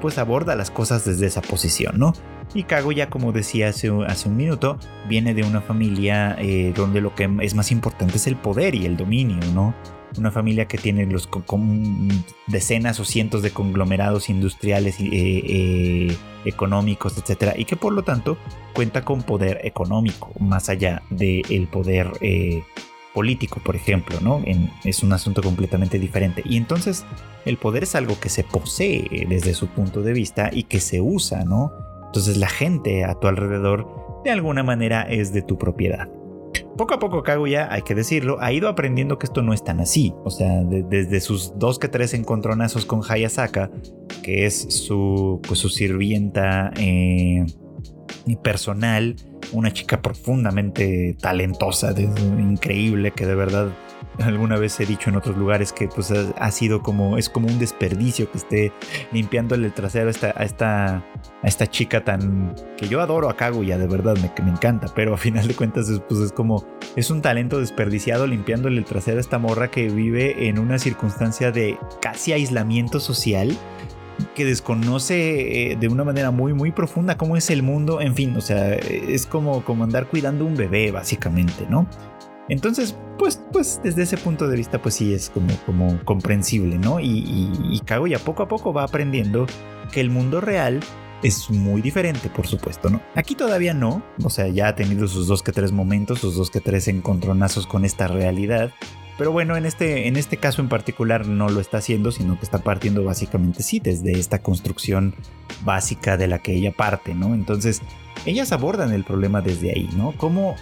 [0.00, 2.12] pues aborda las cosas desde esa posición, ¿no?
[2.54, 7.14] Y Kaguya, como decía hace, hace un minuto, viene de una familia eh, donde lo
[7.14, 9.74] que es más importante es el poder y el dominio, ¿no?
[10.16, 11.28] Una familia que tiene los
[12.46, 18.38] decenas o cientos de conglomerados industriales, eh, eh, económicos, etcétera, y que por lo tanto
[18.74, 22.62] cuenta con poder económico, más allá del poder eh,
[23.12, 24.42] político, por ejemplo, ¿no?
[24.84, 26.42] es un asunto completamente diferente.
[26.44, 27.04] Y entonces
[27.44, 31.00] el poder es algo que se posee desde su punto de vista y que se
[31.00, 31.72] usa, ¿no?
[32.06, 36.08] Entonces la gente a tu alrededor de alguna manera es de tu propiedad
[36.78, 39.80] poco a poco Kaguya, hay que decirlo, ha ido aprendiendo que esto no es tan
[39.80, 40.14] así.
[40.24, 43.70] O sea, desde sus dos que tres encontronazos con Hayasaka,
[44.22, 47.44] que es su, pues, su sirvienta eh,
[48.42, 49.16] personal,
[49.52, 51.94] una chica profundamente talentosa,
[52.38, 53.68] increíble, que de verdad
[54.20, 57.58] alguna vez he dicho en otros lugares que pues ha, sido como es como un
[57.58, 58.72] desperdicio que esté
[59.12, 63.36] limpiándole el trasero a esta, a esta, a esta chica tan que yo adoro a
[63.36, 66.64] Kaguya de verdad me, me encanta pero a final de cuentas es, pues es como
[66.96, 71.52] es un talento desperdiciado limpiándole el trasero a esta morra que vive en una circunstancia
[71.52, 73.56] de casi aislamiento social
[74.34, 78.36] que desconoce eh, de una manera muy muy profunda cómo es el mundo en fin
[78.36, 81.86] o sea es como como andar cuidando un bebé básicamente no
[82.48, 87.00] entonces, pues, pues desde ese punto de vista, pues sí es como, como comprensible, ¿no?
[87.00, 89.46] Y, y, Kaguya poco a poco va aprendiendo
[89.92, 90.80] que el mundo real
[91.22, 93.02] es muy diferente, por supuesto, ¿no?
[93.14, 96.50] Aquí todavía no, o sea, ya ha tenido sus dos que tres momentos, sus dos
[96.50, 98.72] que tres encontronazos con esta realidad.
[99.18, 102.44] Pero bueno, en este, en este caso en particular no lo está haciendo, sino que
[102.44, 105.14] está partiendo básicamente sí desde esta construcción
[105.64, 107.34] básica de la que ella parte, ¿no?
[107.34, 107.82] Entonces,
[108.26, 110.14] ellas abordan el problema desde ahí, ¿no?
[110.16, 110.54] Cómo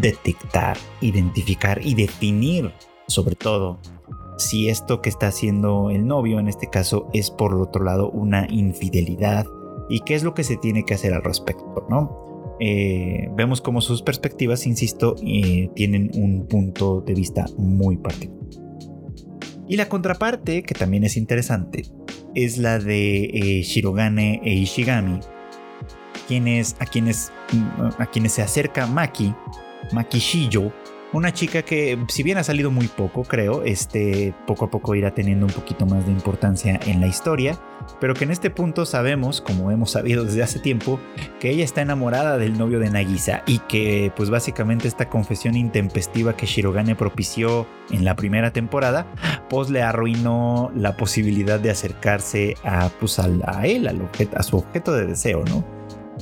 [0.00, 2.72] detectar, identificar y definir,
[3.06, 3.80] sobre todo,
[4.38, 8.46] si esto que está haciendo el novio en este caso es por otro lado una
[8.48, 9.46] infidelidad
[9.88, 12.56] y qué es lo que se tiene que hacer al respecto, ¿no?
[12.60, 18.38] Eh, vemos como sus perspectivas, insisto, eh, tienen un punto de vista muy particular.
[19.68, 21.82] Y la contraparte, que también es interesante,
[22.34, 25.20] es la de eh, Shirogane e Ishigami,
[26.26, 27.32] quienes, a, quienes,
[27.98, 29.34] a quienes se acerca Maki
[29.92, 30.72] Makishiyo
[31.12, 35.14] Una chica que, si bien ha salido muy poco, creo, este, poco a poco irá
[35.14, 37.58] teniendo un poquito más de importancia en la historia,
[37.98, 41.00] pero que en este punto sabemos, como hemos sabido desde hace tiempo,
[41.40, 46.36] que ella está enamorada del novio de Nagisa y que, pues básicamente, esta confesión intempestiva
[46.36, 49.06] que Shirogane propició en la primera temporada,
[49.48, 53.26] pues le arruinó la posibilidad de acercarse a, pues, a,
[53.66, 55.77] él, a su objeto de deseo, ¿no?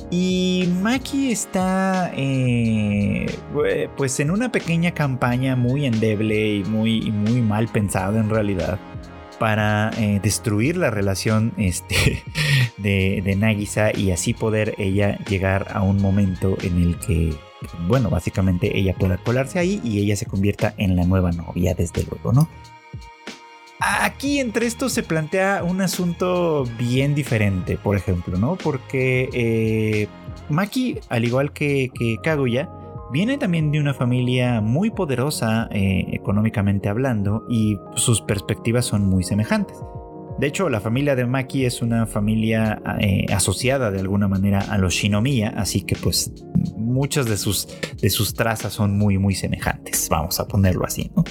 [0.09, 3.25] Y Maki está eh,
[3.97, 8.79] pues en una pequeña campaña muy endeble y muy, muy mal pensada en realidad
[9.39, 12.23] para eh, destruir la relación este,
[12.77, 17.33] de, de, Nagisa y así poder ella llegar a un momento en el que,
[17.87, 22.03] bueno, básicamente ella pueda colarse ahí y ella se convierta en la nueva novia, desde
[22.03, 22.47] luego, ¿no?
[23.79, 28.55] Aquí entre esto se plantea un asunto bien diferente, por ejemplo, ¿no?
[28.55, 30.07] Porque eh,
[30.49, 31.91] Maki, al igual que,
[32.23, 32.69] Kaguya,
[33.11, 39.23] viene también de una familia muy poderosa eh, económicamente hablando y sus perspectivas son muy
[39.23, 39.77] semejantes.
[40.39, 44.77] De hecho, la familia de Maki es una familia eh, asociada de alguna manera a
[44.79, 46.31] los Shinomiya, así que pues
[46.75, 47.67] muchas de sus,
[48.01, 51.23] de sus trazas son muy muy semejantes, vamos a ponerlo así, ¿no?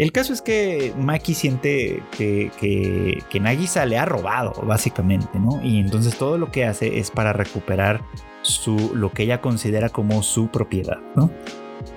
[0.00, 5.60] El caso es que Maki siente que, Nagisa le ha robado, básicamente, ¿no?
[5.62, 8.00] Y entonces todo lo que hace es para recuperar
[8.40, 11.30] su, lo que ella considera como su propiedad, ¿no?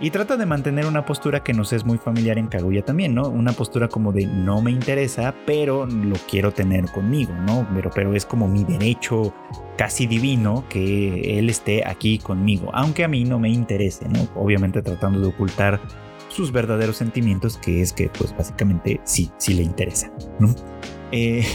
[0.02, 3.30] Y trata de mantener una postura que nos es muy familiar en Kaguya también, ¿no?
[3.30, 7.66] Una postura como de no me interesa, pero lo quiero tener conmigo, ¿no?
[7.74, 9.34] Pero, pero es como mi derecho
[9.78, 14.28] casi divino que él esté aquí conmigo, aunque a mí no me interese, ¿no?
[14.36, 15.80] Obviamente tratando de ocultar
[16.34, 20.12] sus verdaderos sentimientos, que es que pues básicamente sí, sí le interesa.
[21.12, 21.46] Eh,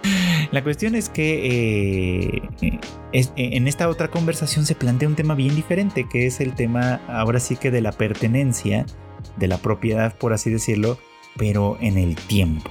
[0.50, 2.80] la cuestión es que eh,
[3.12, 7.40] en esta otra conversación se plantea un tema bien diferente, que es el tema ahora
[7.40, 8.86] sí que de la pertenencia,
[9.36, 10.98] de la propiedad, por así decirlo,
[11.36, 12.70] pero en el tiempo.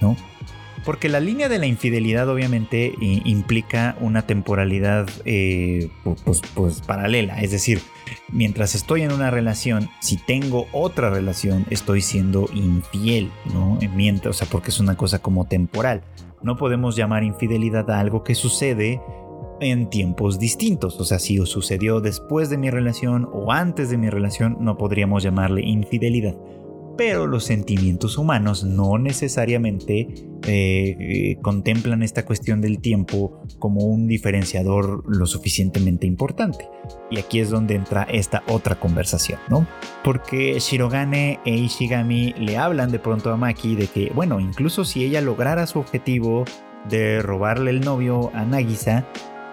[0.00, 0.16] ¿no?
[0.84, 5.88] Porque la línea de la infidelidad obviamente implica una temporalidad eh,
[6.24, 7.40] pues, pues, paralela.
[7.40, 7.80] Es decir,
[8.32, 13.78] mientras estoy en una relación, si tengo otra relación, estoy siendo infiel, ¿no?
[14.28, 16.02] O sea, porque es una cosa como temporal.
[16.42, 19.02] No podemos llamar infidelidad a algo que sucede
[19.60, 20.98] en tiempos distintos.
[20.98, 25.22] O sea, si sucedió después de mi relación o antes de mi relación, no podríamos
[25.22, 26.34] llamarle infidelidad
[27.00, 30.00] pero los sentimientos humanos no necesariamente
[30.46, 36.68] eh, eh, contemplan esta cuestión del tiempo como un diferenciador lo suficientemente importante.
[37.10, 39.66] Y aquí es donde entra esta otra conversación, ¿no?
[40.04, 45.02] Porque Shirogane e Ishigami le hablan de pronto a Maki de que, bueno, incluso si
[45.02, 46.44] ella lograra su objetivo
[46.90, 49.06] de robarle el novio a Nagisa,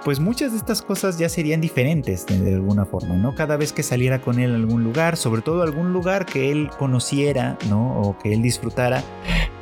[0.04, 3.36] pues muchas de estas cosas ya serían diferentes de, alguna forma, ¿no?
[3.36, 6.70] Cada vez que saliera con él a algún lugar, sobre todo algún lugar que él
[6.78, 8.02] conociera, ¿no?
[8.02, 9.04] O que él disfrutara,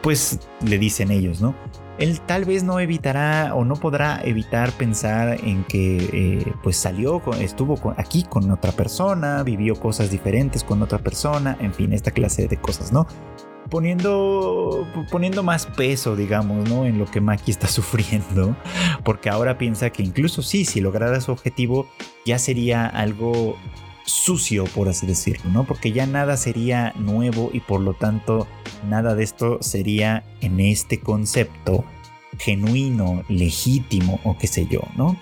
[0.01, 1.55] pues le dicen ellos, ¿no?
[1.97, 7.21] Él tal vez no evitará o no podrá evitar pensar en que eh, pues salió,
[7.39, 12.47] estuvo aquí con otra persona, vivió cosas diferentes con otra persona, en fin, esta clase
[12.47, 13.07] de cosas, ¿no?
[13.70, 16.86] Poniendo, poniendo más peso, digamos, ¿no?
[16.86, 18.55] En lo que Maki está sufriendo,
[19.03, 21.88] porque ahora piensa que incluso sí, si lograra su objetivo,
[22.26, 23.57] ya sería algo
[24.05, 25.63] sucio, por así decirlo, ¿no?
[25.63, 28.47] Porque ya nada sería nuevo y por lo tanto
[28.88, 31.84] nada de esto sería en este concepto
[32.38, 35.18] genuino, legítimo o qué sé yo, ¿no?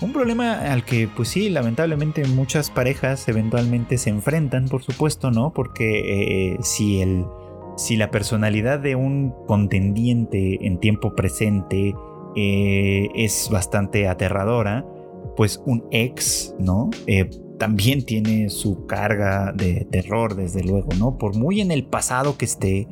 [0.00, 5.52] Un problema al que, pues sí, lamentablemente muchas parejas eventualmente se enfrentan, por supuesto, ¿no?
[5.52, 7.26] Porque eh, si el
[7.80, 11.94] si la personalidad de un contendiente en tiempo presente
[12.36, 14.84] eh, es bastante aterradora,
[15.34, 16.90] pues un ex, ¿no?
[17.06, 21.16] Eh, también tiene su carga de terror, desde luego, ¿no?
[21.16, 22.86] Por muy en el pasado que esté,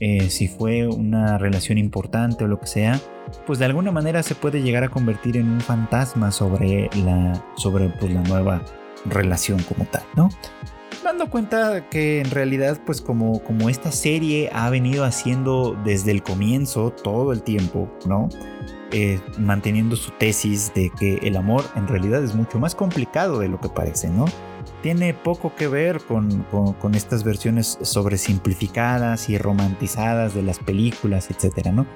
[0.00, 3.00] eh, si fue una relación importante o lo que sea,
[3.46, 7.90] pues de alguna manera se puede llegar a convertir en un fantasma sobre la, sobre
[7.90, 8.64] pues, la nueva
[9.06, 10.30] relación como tal, ¿no?
[11.02, 16.22] Dando cuenta que en realidad pues como, como esta serie ha venido haciendo desde el
[16.22, 18.28] comienzo todo el tiempo, ¿no?
[18.92, 23.48] Eh, manteniendo su tesis de que el amor en realidad es mucho más complicado de
[23.48, 24.26] lo que parece, ¿no?
[24.82, 26.44] Tiene poco que ver con,
[26.80, 31.86] con, estas versiones sobresimplificadas y romantizadas de las películas, etcétera, ¿no?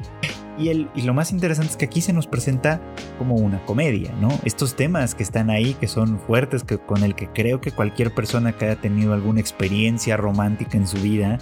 [0.57, 2.80] Y, el, y lo más interesante es que aquí se nos presenta
[3.18, 4.28] como una comedia, ¿no?
[4.45, 8.14] Estos temas que están ahí, que son fuertes, que, con el que creo que cualquier
[8.14, 11.39] persona que haya tenido alguna experiencia romántica en su vida,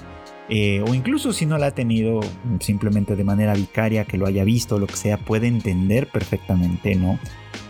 [0.48, 2.20] eh, o incluso si no la ha tenido
[2.60, 6.94] simplemente de manera vicaria, que lo haya visto, o lo que sea, puede entender perfectamente,
[6.94, 7.18] ¿no?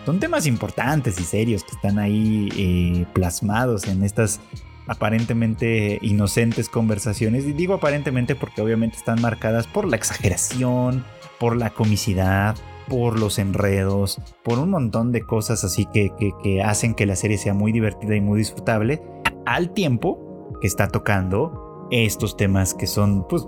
[0.05, 4.41] Son temas importantes y serios que están ahí eh, plasmados en estas
[4.87, 7.47] aparentemente inocentes conversaciones.
[7.47, 11.05] Y digo aparentemente porque obviamente están marcadas por la exageración,
[11.39, 12.55] por la comicidad,
[12.89, 16.11] por los enredos, por un montón de cosas así que,
[16.43, 19.01] que, hacen que la serie sea muy divertida y muy disfrutable,
[19.47, 23.47] al tiempo que está tocando estos temas que son pues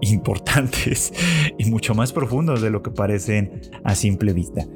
[0.00, 1.12] importantes
[1.58, 4.66] y mucho más profundos de lo que parecen a simple vista.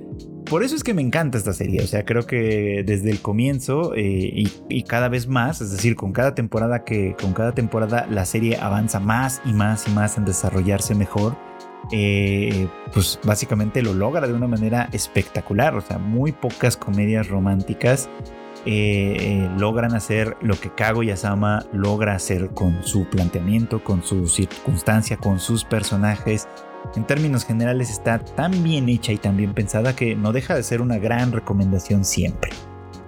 [0.53, 3.95] Por eso es que me encanta esta serie, o sea, creo que desde el comienzo
[3.95, 8.27] eh, y, cada vez más, es decir, con cada temporada que con cada temporada la
[8.27, 11.39] serie avanza más y más y más en desarrollarse mejor
[11.91, 15.75] eh, pues básicamente lo logra de una manera espectacular.
[15.75, 18.11] O sea, muy pocas comedias románticas
[18.67, 25.17] eh, logran hacer lo que Kago Yasama logra hacer con su planteamiento, con su circunstancia,
[25.17, 26.47] con sus personajes.
[26.97, 30.63] En términos generales está tan bien hecha y tan bien pensada que no deja de
[30.63, 32.51] ser una gran recomendación siempre.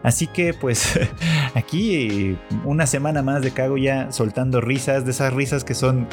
[0.03, 0.99] Así que pues
[1.55, 6.07] aquí una semana más de Kaguya soltando risas, de esas risas que son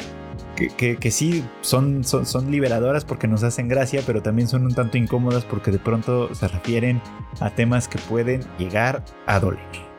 [0.56, 4.96] que, sí son, son, son, liberadoras porque nos hacen gracia, pero también son un tanto
[4.96, 7.00] incómodas porque de pronto se refieren
[7.40, 9.92] a temas que pueden llegar a doler.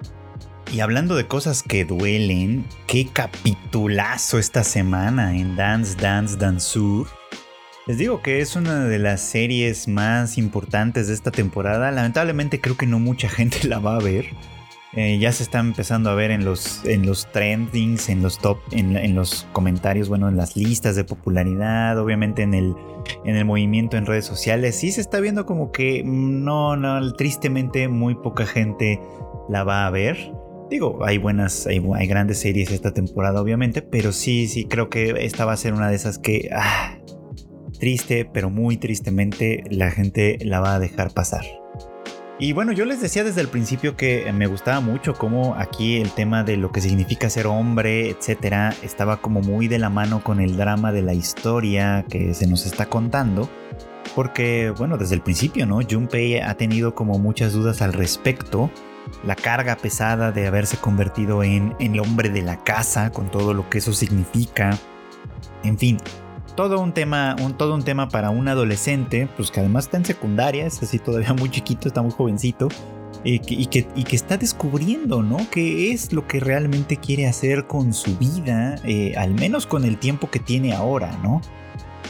[0.72, 7.08] Y hablando de cosas que duelen, qué capitulazo esta semana en Dance Dance Dansur.
[7.86, 11.92] Les digo que es una de las series más importantes de esta temporada.
[11.92, 14.28] Lamentablemente creo que no mucha gente la va a ver.
[14.96, 18.60] Eh, ya se está empezando a ver en los, en los trendings, en los top,
[18.72, 22.76] en, los comentarios, bueno, en las listas de popularidad, obviamente en el,
[23.26, 24.76] en el movimiento en redes sociales.
[24.76, 29.02] Sí se está viendo como que no, no, tristemente muy poca gente
[29.50, 30.32] la va a ver.
[30.70, 35.44] Digo, hay buenas, hay, grandes series esta temporada, obviamente, pero sí, sí, creo que esta
[35.44, 36.98] va a ser una de esas que, ah,
[37.84, 41.44] triste, pero muy tristemente, la gente la va a dejar pasar.
[42.40, 46.10] Y bueno, yo les decía desde el principio que me gustaba mucho cómo aquí el
[46.12, 50.40] tema de lo que significa ser hombre, etcétera, estaba como muy de la mano con
[50.40, 53.50] el drama de la historia que se nos está contando.
[54.16, 55.82] Porque, bueno, desde el principio, ¿no?
[55.82, 58.72] Junpei ha tenido como muchas dudas al respecto.
[59.26, 63.70] La carga pesada de haberse convertido en el hombre de la casa, con todo lo
[63.70, 64.80] que eso significa.
[65.64, 65.98] En fin,
[66.56, 70.06] todo un tema, un, todo un tema para un adolescente, pues que además está en
[70.06, 72.70] secundaria, es así todavía muy chiquito, está muy jovencito,
[73.24, 75.38] y que, está descubriendo, ¿no?
[75.50, 79.98] ¿Qué es lo que realmente quiere hacer con su vida, eh, al menos con el
[79.98, 81.42] tiempo que tiene ahora, ¿no?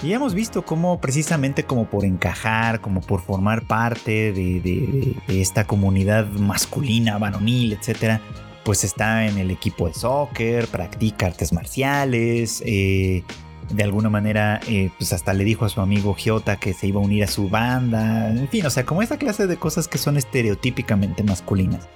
[0.02, 6.28] Y hemos visto cómo precisamente como por encajar, como por formar parte de, esta comunidad
[6.28, 8.20] masculina, varonil, etcétera,
[8.66, 13.24] pues está en el equipo de soccer, practica artes marciales, eh,
[13.72, 16.99] de alguna manera, eh, pues hasta le dijo a su amigo Giota que se iba
[16.99, 18.30] a unir a su banda.
[18.30, 21.88] En fin, o sea, como esa clase de cosas que son estereotípicamente masculinas.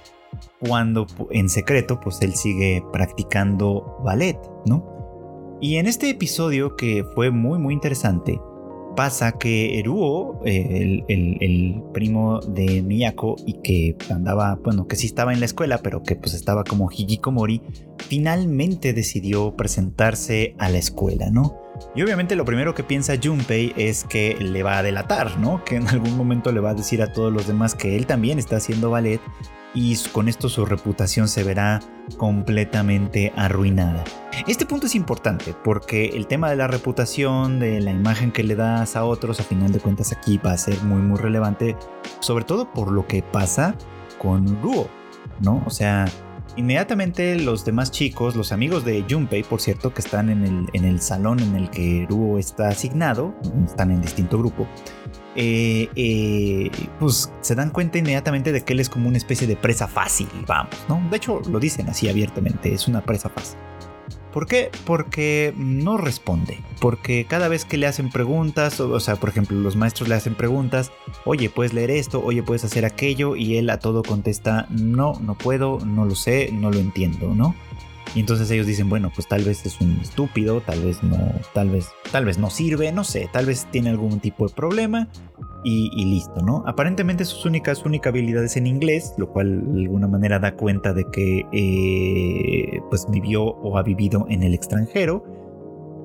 [0.60, 5.58] Cuando en secreto, pues él sigue practicando ballet, ¿no?
[5.60, 8.40] Y en este episodio, que fue muy, muy interesante,
[8.98, 15.32] pasa que Eruo, el, el, primo de Miyako, y que andaba, bueno, que sí estaba
[15.32, 17.62] en la escuela, pero que pues estaba como hikikomori,
[18.08, 21.60] finalmente decidió presentarse a la escuela, ¿no?
[21.94, 25.64] Y obviamente lo primero que piensa Junpei es que le va a delatar, ¿no?
[25.64, 28.40] Que en algún momento le va a decir a todos los demás que él también
[28.40, 29.20] está haciendo ballet
[29.74, 31.78] y con esto su reputación se verá
[32.16, 34.02] completamente arruinada.
[34.46, 38.54] Este punto es importante porque el tema de la reputación, de la imagen que le
[38.54, 41.76] das a otros, a final de cuentas aquí va a ser muy muy relevante,
[42.20, 43.74] sobre todo por lo que pasa
[44.18, 44.88] con Ruo,
[45.40, 45.62] ¿no?
[45.66, 46.06] O sea,
[46.56, 50.84] Inmediatamente los demás chicos, los amigos de Junpei, por cierto, que están en el, en
[50.84, 53.32] el salón en el que Ruo está asignado,
[53.64, 54.66] están en distinto grupo,
[55.36, 56.68] eh, eh,
[56.98, 60.26] pues se dan cuenta inmediatamente de que él es como una especie de presa fácil,
[60.48, 61.00] vamos, ¿no?
[61.08, 63.56] De hecho, lo dicen así abiertamente, es una presa fácil.
[64.38, 64.70] ¿Por qué?
[64.84, 66.60] Porque no responde.
[66.80, 70.36] Porque cada vez que le hacen preguntas, o, sea, por ejemplo, los maestros le hacen
[70.36, 70.92] preguntas,
[71.24, 75.34] oye, puedes leer esto, oye, puedes hacer aquello, y él a todo contesta, no, no
[75.34, 77.56] puedo, no lo sé, no lo entiendo, ¿no?
[78.14, 81.16] Y entonces ellos dicen, bueno, pues tal vez es un estúpido, tal vez no,
[81.52, 85.08] tal vez, tal vez no sirve, no sé, tal vez tiene algún tipo de problema
[85.64, 86.62] y, listo, ¿no?
[86.66, 91.04] Aparentemente sus únicas, su única en inglés, lo cual de alguna manera da cuenta de
[91.10, 95.24] que eh, pues vivió o ha vivido en el extranjero.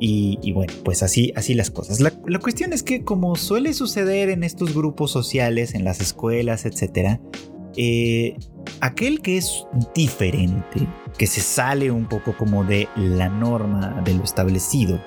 [0.06, 2.02] Y, bueno, pues así, así las cosas.
[2.02, 6.66] La, la, cuestión es que como suele suceder en estos grupos sociales, en las escuelas,
[6.66, 7.22] etcétera,
[7.78, 8.38] eh,
[8.82, 9.66] aquel que es
[9.96, 15.00] diferente, que se sale un poco como de la norma, de lo establecido,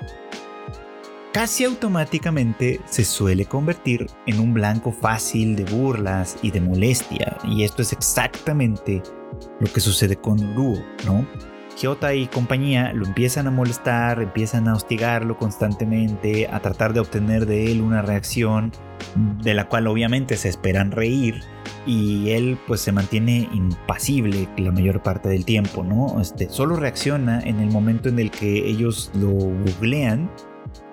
[1.33, 7.37] casi automáticamente se suele convertir en un blanco fácil de burlas y de molestia.
[7.45, 9.03] Y esto es exactamente
[9.61, 11.27] lo que sucede con Luo, ¿no?
[11.79, 17.45] Hyota y compañía lo empiezan a molestar, empiezan a hostigarlo constantemente, a tratar de obtener
[17.45, 18.73] de él una reacción
[19.43, 21.43] de la cual obviamente se esperan reír
[21.87, 26.21] y él pues se mantiene impasible la mayor parte del tiempo, ¿no?
[26.21, 30.29] Este, solo reacciona en el momento en el que ellos lo googlean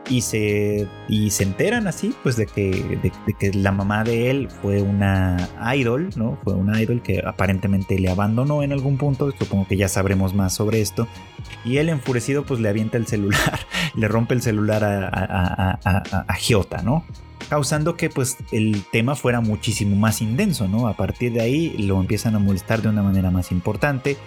[0.09, 2.71] y se, y se enteran así, pues de que,
[3.01, 6.37] de, que la mamá de él fue una idol, ¿no?
[6.43, 10.53] Fue una idol que aparentemente le abandonó en algún punto, supongo que ya sabremos más
[10.53, 11.07] sobre esto.
[11.63, 13.59] Y él enfurecido pues le avienta el celular,
[13.95, 17.05] le rompe el celular a, a, ¿no?
[17.53, 20.87] Causando que pues el tema fuera muchísimo más intenso, ¿no?
[20.87, 24.17] A partir de ahí lo empiezan a molestar de una manera más importante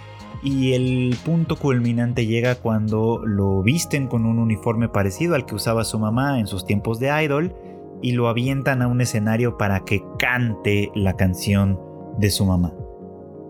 [0.45, 5.83] y el punto culminante llega cuando lo visten con un uniforme parecido al que usaba
[5.83, 7.53] su mamá en sus tiempos de idol
[8.01, 11.81] y lo avientan a un escenario para que cante la canción
[12.19, 12.73] de su mamá.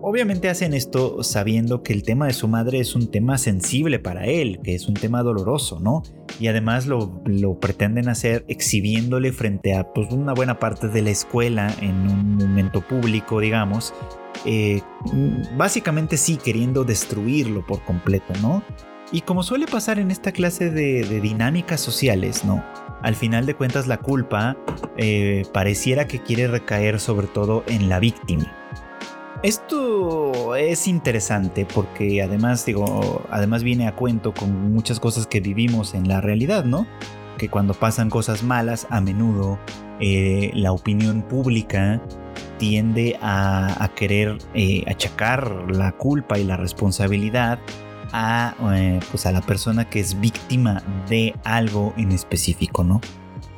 [0.08, 4.26] Obviamente hacen esto sabiendo que el tema de su madre es un tema sensible para
[4.26, 6.04] él, que es un tema doloroso, ¿no?
[6.38, 7.10] Y además lo,
[7.58, 12.82] pretenden hacer exhibiéndole frente a pues, una buena parte de la escuela en un momento
[12.86, 13.94] público, digamos,
[14.44, 14.80] eh,
[15.56, 18.62] básicamente sí queriendo destruirlo por completo, ¿no?
[19.10, 22.64] Y como suele pasar en esta clase de, dinámicas sociales, ¿no?
[23.02, 24.56] Al final de cuentas la culpa
[24.98, 28.52] eh, pareciera que quiere recaer sobre todo en la víctima.
[29.46, 35.94] Esto es interesante porque además digo, además viene a cuento con muchas cosas que vivimos
[35.94, 36.84] en la realidad, ¿no?
[37.38, 39.60] Que cuando pasan cosas malas, a menudo
[40.00, 42.02] eh, la opinión pública
[42.58, 47.60] tiende a, querer eh, achacar la culpa y la responsabilidad
[48.12, 53.00] a, eh, pues a la persona que es víctima de algo en específico, ¿no?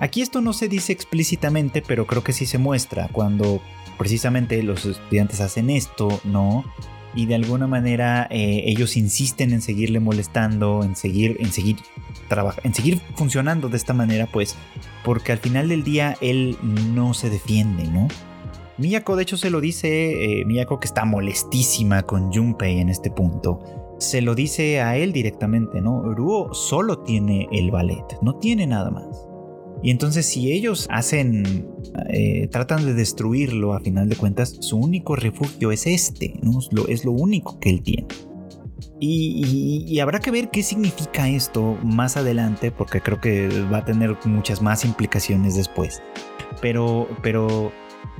[0.01, 3.61] Aquí esto no se dice explícitamente, pero creo que sí se muestra cuando
[3.99, 6.65] precisamente los estudiantes hacen esto, ¿no?
[7.15, 11.77] Y de alguna manera eh, ellos insisten en seguirle molestando, en seguir, en seguir
[12.63, 14.55] en seguir funcionando de esta manera, pues,
[15.05, 18.09] porque al final del día él no se defiende, ¿no?
[18.77, 23.11] Miyako de hecho se lo dice, eh, Miyako que está molestísima con Junpei en este
[23.11, 23.61] punto,
[23.99, 26.03] se lo dice a él directamente, ¿no?
[26.03, 29.27] Ruo solo tiene el ballet, no tiene nada más.
[29.83, 31.67] Y entonces si ellos hacen,
[32.11, 36.59] eh, tratan de destruirlo, a final de cuentas, su único refugio es este, ¿no?
[36.59, 38.07] es, lo, es lo único que él tiene.
[39.01, 43.85] Y, y, habrá que ver qué significa esto más adelante, porque creo que va a
[43.85, 46.03] tener muchas más implicaciones después.
[46.61, 47.71] Pero, pero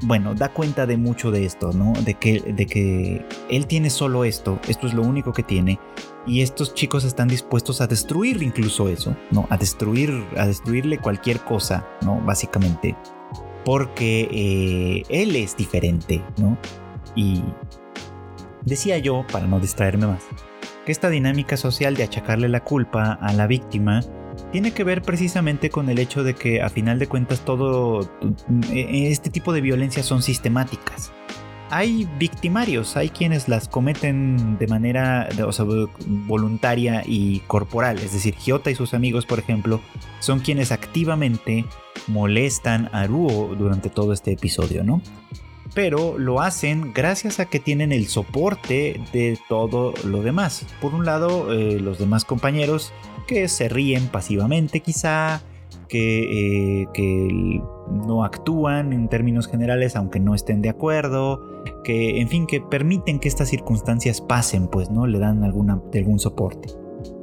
[0.03, 1.93] bueno, da cuenta de mucho de esto, ¿no?
[2.05, 5.79] De que, de que él tiene solo esto, esto es lo único que tiene,
[6.27, 9.47] y estos chicos están dispuestos a destruir incluso eso, ¿no?
[9.51, 12.21] A destruir, a destruirle cualquier cosa, ¿no?
[12.21, 12.97] Básicamente,
[13.65, 16.57] porque eh, él es diferente, ¿no?
[17.17, 17.43] Y
[18.65, 20.25] decía yo, para no distraerme más,
[20.85, 24.01] que esta dinámica social de achacarle la culpa a la víctima
[24.53, 28.09] tiene que ver precisamente con el hecho de que a final de cuentas todo
[28.73, 31.13] e, este tipo de violencias son sistemáticas.
[31.71, 35.29] Hay victimarios, hay quienes las cometen de manera
[36.27, 39.83] voluntaria y corporal, es decir, Giota y sus amigos, por ejemplo,
[40.21, 41.67] son quienes activamente
[42.07, 45.03] molestan a Ruo durante todo este episodio, ¿no?
[45.79, 50.67] Pero lo hacen gracias a que tienen el soporte de todo lo demás.
[50.81, 52.93] Por un lado, eh, los demás compañeros
[53.29, 55.41] que se ríen pasivamente quizá,
[55.89, 57.63] que, eh, que,
[58.05, 63.21] no actúan en términos generales aunque no estén de acuerdo, que en fin, que permiten
[63.21, 65.07] que estas circunstancias pasen, pues, ¿no?
[65.07, 66.71] Le dan alguna, algún soporte.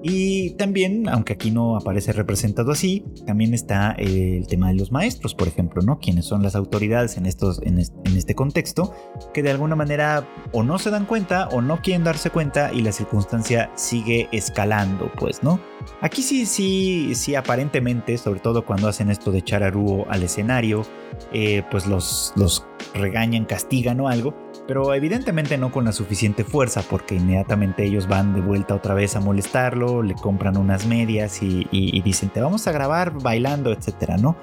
[0.03, 5.33] Y también, aunque aquí no aparece representado así, también está el tema de los maestros,
[5.33, 5.99] por ejemplo, ¿no?
[5.99, 8.93] Quienes son las autoridades en, estos, en, este contexto,
[9.33, 12.81] que de alguna manera o no se dan cuenta o no quieren darse cuenta y
[12.81, 15.59] la circunstancia sigue escalando, pues, ¿no?
[16.01, 20.23] Aquí sí, sí, sí, aparentemente, sobre todo cuando hacen esto de echar a Ruo al
[20.23, 20.85] escenario,
[21.33, 24.35] eh, pues los, los regañan, castigan o algo,
[24.67, 29.15] pero evidentemente no con la suficiente fuerza porque inmediatamente ellos van de vuelta otra vez
[29.15, 34.35] a molestarlo, le compran unas medias y, dicen te vamos a grabar bailando, etcétera, ¿no?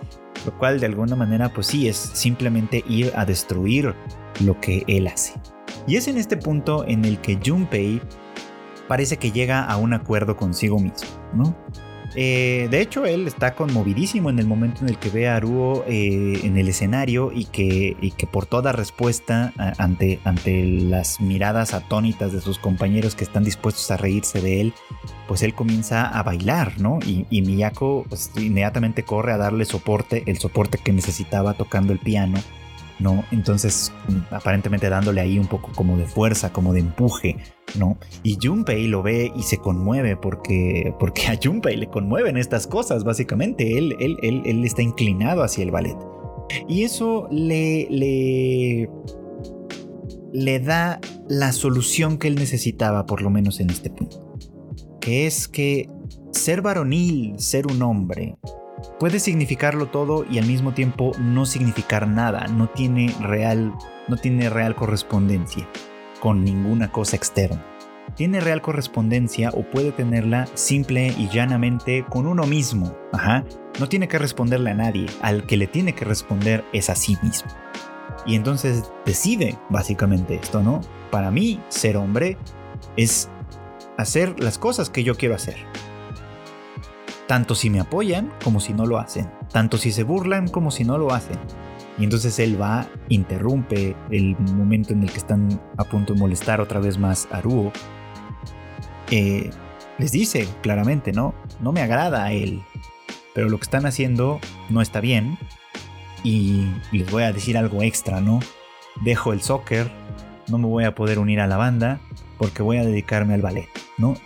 [0.47, 3.95] Lo cual de alguna manera pues sí es simplemente ir a destruir
[4.41, 5.35] lo que él hace.
[5.87, 8.01] Y es en este punto en el que Junpei
[8.89, 11.57] parece que llega a un acuerdo consigo mismo, ¿no?
[12.15, 15.85] Eh, de hecho, él está conmovidísimo en el momento en el que ve a Aruo
[15.87, 22.33] eh, en el escenario y que, que por toda respuesta ante, ante las miradas atónitas
[22.33, 24.75] de sus compañeros que están dispuestos a reírse de él,
[25.27, 26.99] pues él comienza a bailar, ¿no?
[27.07, 32.39] Y, Miyako pues, inmediatamente corre a darle soporte, el soporte que necesitaba tocando el piano
[33.31, 33.93] Entonces,
[34.31, 37.37] aparentemente dándole ahí un poco como de fuerza, como de empuje,
[37.79, 37.99] ¿no?
[38.23, 43.05] Y Junpei lo ve y se conmueve porque, porque a Junpei le conmueven estas cosas,
[43.05, 43.79] básicamente.
[43.79, 45.97] Él, él, él, él está inclinado hacia el ballet.
[46.69, 48.91] Y eso le, le,
[50.33, 54.37] le da la solución que él necesitaba, por lo menos en este punto.
[55.01, 55.89] Que es que
[56.31, 58.37] ser varonil, ser un hombre,
[58.99, 63.73] puede significarlo todo y al mismo tiempo no significar nada, no tiene real,
[64.09, 65.69] no tiene real correspondencia
[66.21, 67.65] con ninguna cosa externa.
[68.17, 72.97] Tiene real correspondencia o puede tenerla simple y llanamente con uno mismo.
[73.13, 73.45] Ajá.
[73.81, 77.17] No tiene que responderle a nadie, al que le tiene que responder es a sí
[77.23, 77.51] mismo.
[78.27, 80.81] Y entonces decide básicamente esto, ¿no?
[81.11, 82.37] Para mí, ser hombre
[82.97, 83.31] es
[83.97, 85.57] hacer las cosas que yo quiero hacer
[87.33, 90.85] tanto si me apoyan como si no lo hacen, tanto si se burlan como si
[90.85, 91.39] no lo hacen.
[91.97, 96.61] Y entonces él va, interrumpe el momento en el que están a punto de molestar
[96.61, 97.73] otra vez más a Ruo.
[99.11, 99.49] Eh,
[99.97, 101.35] les dice claramente, ¿no?
[101.59, 102.61] No me agrada a él,
[103.35, 105.39] pero lo que están haciendo no está bien.
[106.23, 108.41] Y les voy a decir algo extra, ¿no?
[109.01, 109.91] Dejo el soccer,
[110.49, 111.99] no me voy a poder unir a la banda
[112.43, 113.69] porque voy a dedicarme al ballet.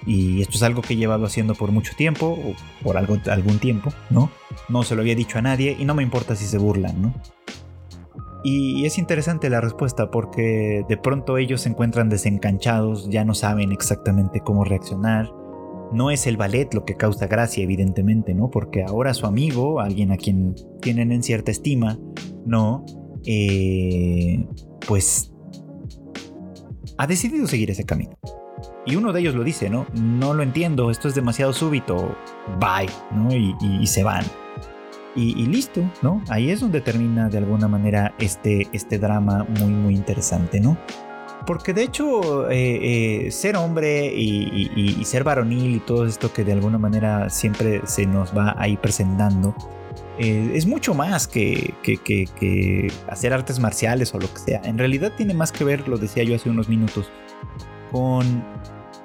[0.06, 3.58] Y esto es algo que he llevado haciendo por mucho tiempo, o por algo, algún
[3.58, 4.30] tiempo, ¿no?
[4.70, 7.14] No se lo había dicho a nadie y no me importa si se burlan, ¿no?
[8.42, 13.70] Y es interesante la respuesta porque de pronto ellos se encuentran desencanchados, ya no saben
[13.70, 15.30] exactamente cómo reaccionar.
[15.92, 18.48] No es el ballet lo que causa gracia, evidentemente, ¿no?
[18.48, 21.98] Porque ahora su amigo, alguien a quien tienen en cierta estima,
[22.46, 22.86] ¿no?
[23.26, 24.46] Eh,
[24.88, 25.35] pues
[26.98, 28.18] ha decidido seguir ese camino.
[28.84, 29.86] Y uno de ellos lo dice, ¿no?
[29.94, 32.16] No lo entiendo, esto es demasiado súbito,
[32.58, 33.28] bye, ¿no?
[33.34, 34.24] Y, se van.
[35.14, 36.22] Y, listo, ¿no?
[36.28, 40.76] Ahí es donde termina de alguna manera este, este drama muy, muy interesante, ¿no?
[41.46, 46.52] Porque de hecho, eh, eh, ser hombre y, ser varonil y todo esto que de
[46.52, 49.54] alguna manera siempre se nos va ahí presentando,
[50.18, 54.62] eh, es mucho más que, que, que, hacer artes marciales o lo que sea.
[54.64, 57.10] En realidad tiene más que ver, lo decía yo hace unos minutos,
[57.92, 58.44] con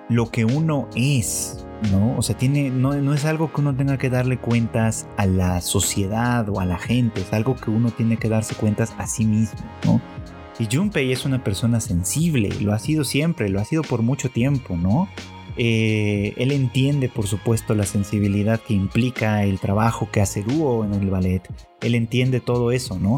[0.10, 2.18] lo que uno es, ¿no?
[2.18, 5.62] O sea, tiene, no, no, es algo que uno tenga que darle cuentas a la
[5.62, 9.26] sociedad o a la gente, es algo que uno tiene que darse cuentas a sí
[9.26, 10.02] mismo, ¿no?
[10.60, 14.30] Y Junpei es una persona sensible, lo ha sido siempre, lo ha sido por mucho
[14.30, 15.08] tiempo, ¿no?
[15.58, 20.94] Eh, él entiende, por supuesto, la sensibilidad que implica el trabajo que hace Ruo en
[20.94, 21.42] el ballet.
[21.82, 23.18] Él entiende todo eso, ¿no?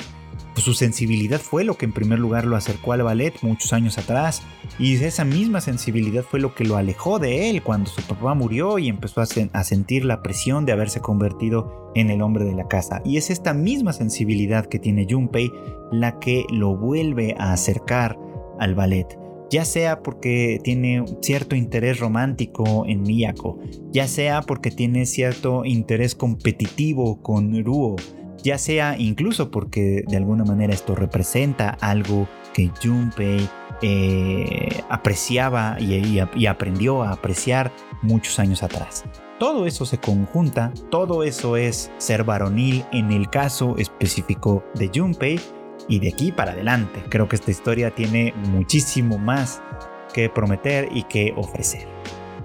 [0.53, 3.97] Pues su sensibilidad fue lo que en primer lugar lo acercó al ballet muchos años
[3.97, 4.43] atrás
[4.77, 8.77] y esa misma sensibilidad fue lo que lo alejó de él cuando su papá murió
[8.77, 13.01] y empezó a, sentir la presión de haberse convertido en el hombre de la casa.
[13.03, 15.51] Y es esta misma sensibilidad que tiene Junpei
[15.91, 18.17] la que lo vuelve a acercar
[18.59, 19.22] al ballet
[19.53, 23.59] ya sea porque tiene cierto interés romántico en Miyako,
[23.91, 27.95] ya sea porque tiene cierto interés competitivo con Ruo,
[28.43, 33.47] ya sea incluso porque de alguna manera esto representa algo que Junpei
[33.83, 39.03] eh, apreciaba y, y aprendió a apreciar muchos años atrás.
[39.37, 45.39] Todo eso se conjunta, todo eso es ser varonil en el caso específico de Junpei
[45.88, 47.03] y de aquí para adelante.
[47.09, 49.61] Creo que esta historia tiene muchísimo más
[50.13, 51.88] que prometer y que ofrecer.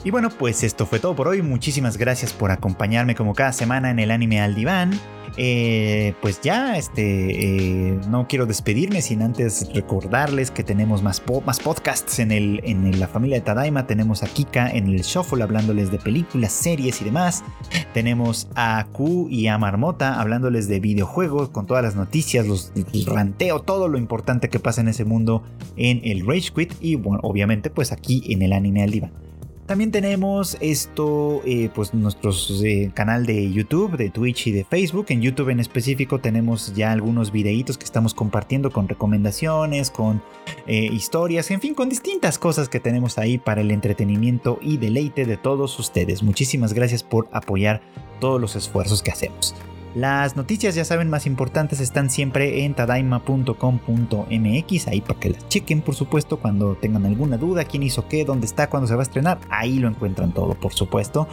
[0.09, 1.43] Y bueno, pues esto fue todo por hoy.
[1.43, 4.99] Muchísimas gracias por acompañarme como cada semana en el anime al diván.
[5.37, 11.61] Eh, pues ya, este, eh, no quiero despedirme sin antes recordarles que tenemos más, más
[11.61, 13.87] podcasts en, el, en la familia de Tadaima.
[13.87, 17.45] Tenemos a Kika en el Shuffle hablándoles de películas, series y demás.
[17.93, 22.73] Tenemos a Q y a Marmota hablándoles de videojuegos con todas las noticias, los,
[23.05, 25.43] ranteo, todo lo importante que pasa en ese mundo
[25.77, 29.28] en el Rage Quit y bueno, obviamente pues aquí en el anime al diván.
[29.69, 32.33] También tenemos esto, eh, pues nuestro
[32.65, 35.05] eh, canal de YouTube, de Twitch y de Facebook.
[35.11, 40.23] En YouTube en específico tenemos ya algunos videitos que estamos compartiendo con recomendaciones, con
[40.67, 45.27] eh, historias, en fin, con distintas cosas que tenemos ahí para el entretenimiento y deleite
[45.27, 46.23] de todos ustedes.
[46.23, 47.83] Muchísimas gracias por apoyar
[48.21, 49.55] todos los esfuerzos que hacemos.
[49.95, 55.81] Las noticias, ya saben, más importantes están siempre en tadaima.com.mx, ahí para que las chequen,
[55.81, 59.05] por supuesto, cuando tengan alguna duda, quién hizo qué, dónde está, cuándo se va a
[59.05, 61.27] estrenar, ahí lo encuentran todo, por supuesto.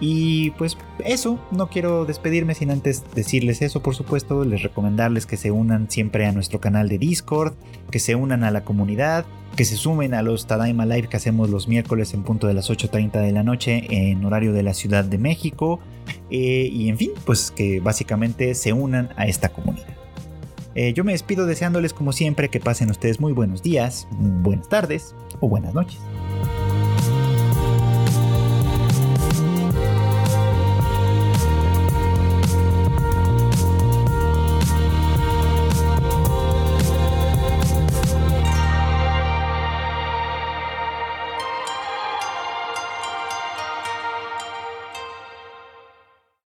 [0.00, 5.36] Y pues eso, no quiero despedirme sin antes decirles eso, por supuesto, les recomendarles que
[5.36, 7.54] se unan siempre a nuestro canal de Discord,
[7.90, 9.26] que se unan a la comunidad,
[9.56, 12.70] que se sumen a los Tadaima Live que hacemos los miércoles en punto de las
[12.70, 15.80] 8.30 de la noche en horario de la Ciudad de México,
[16.30, 19.88] eh, y en fin, pues que básicamente se unan a esta comunidad.
[20.76, 25.16] Eh, yo me despido deseándoles como siempre que pasen ustedes muy buenos días, buenas tardes
[25.40, 25.98] o buenas noches.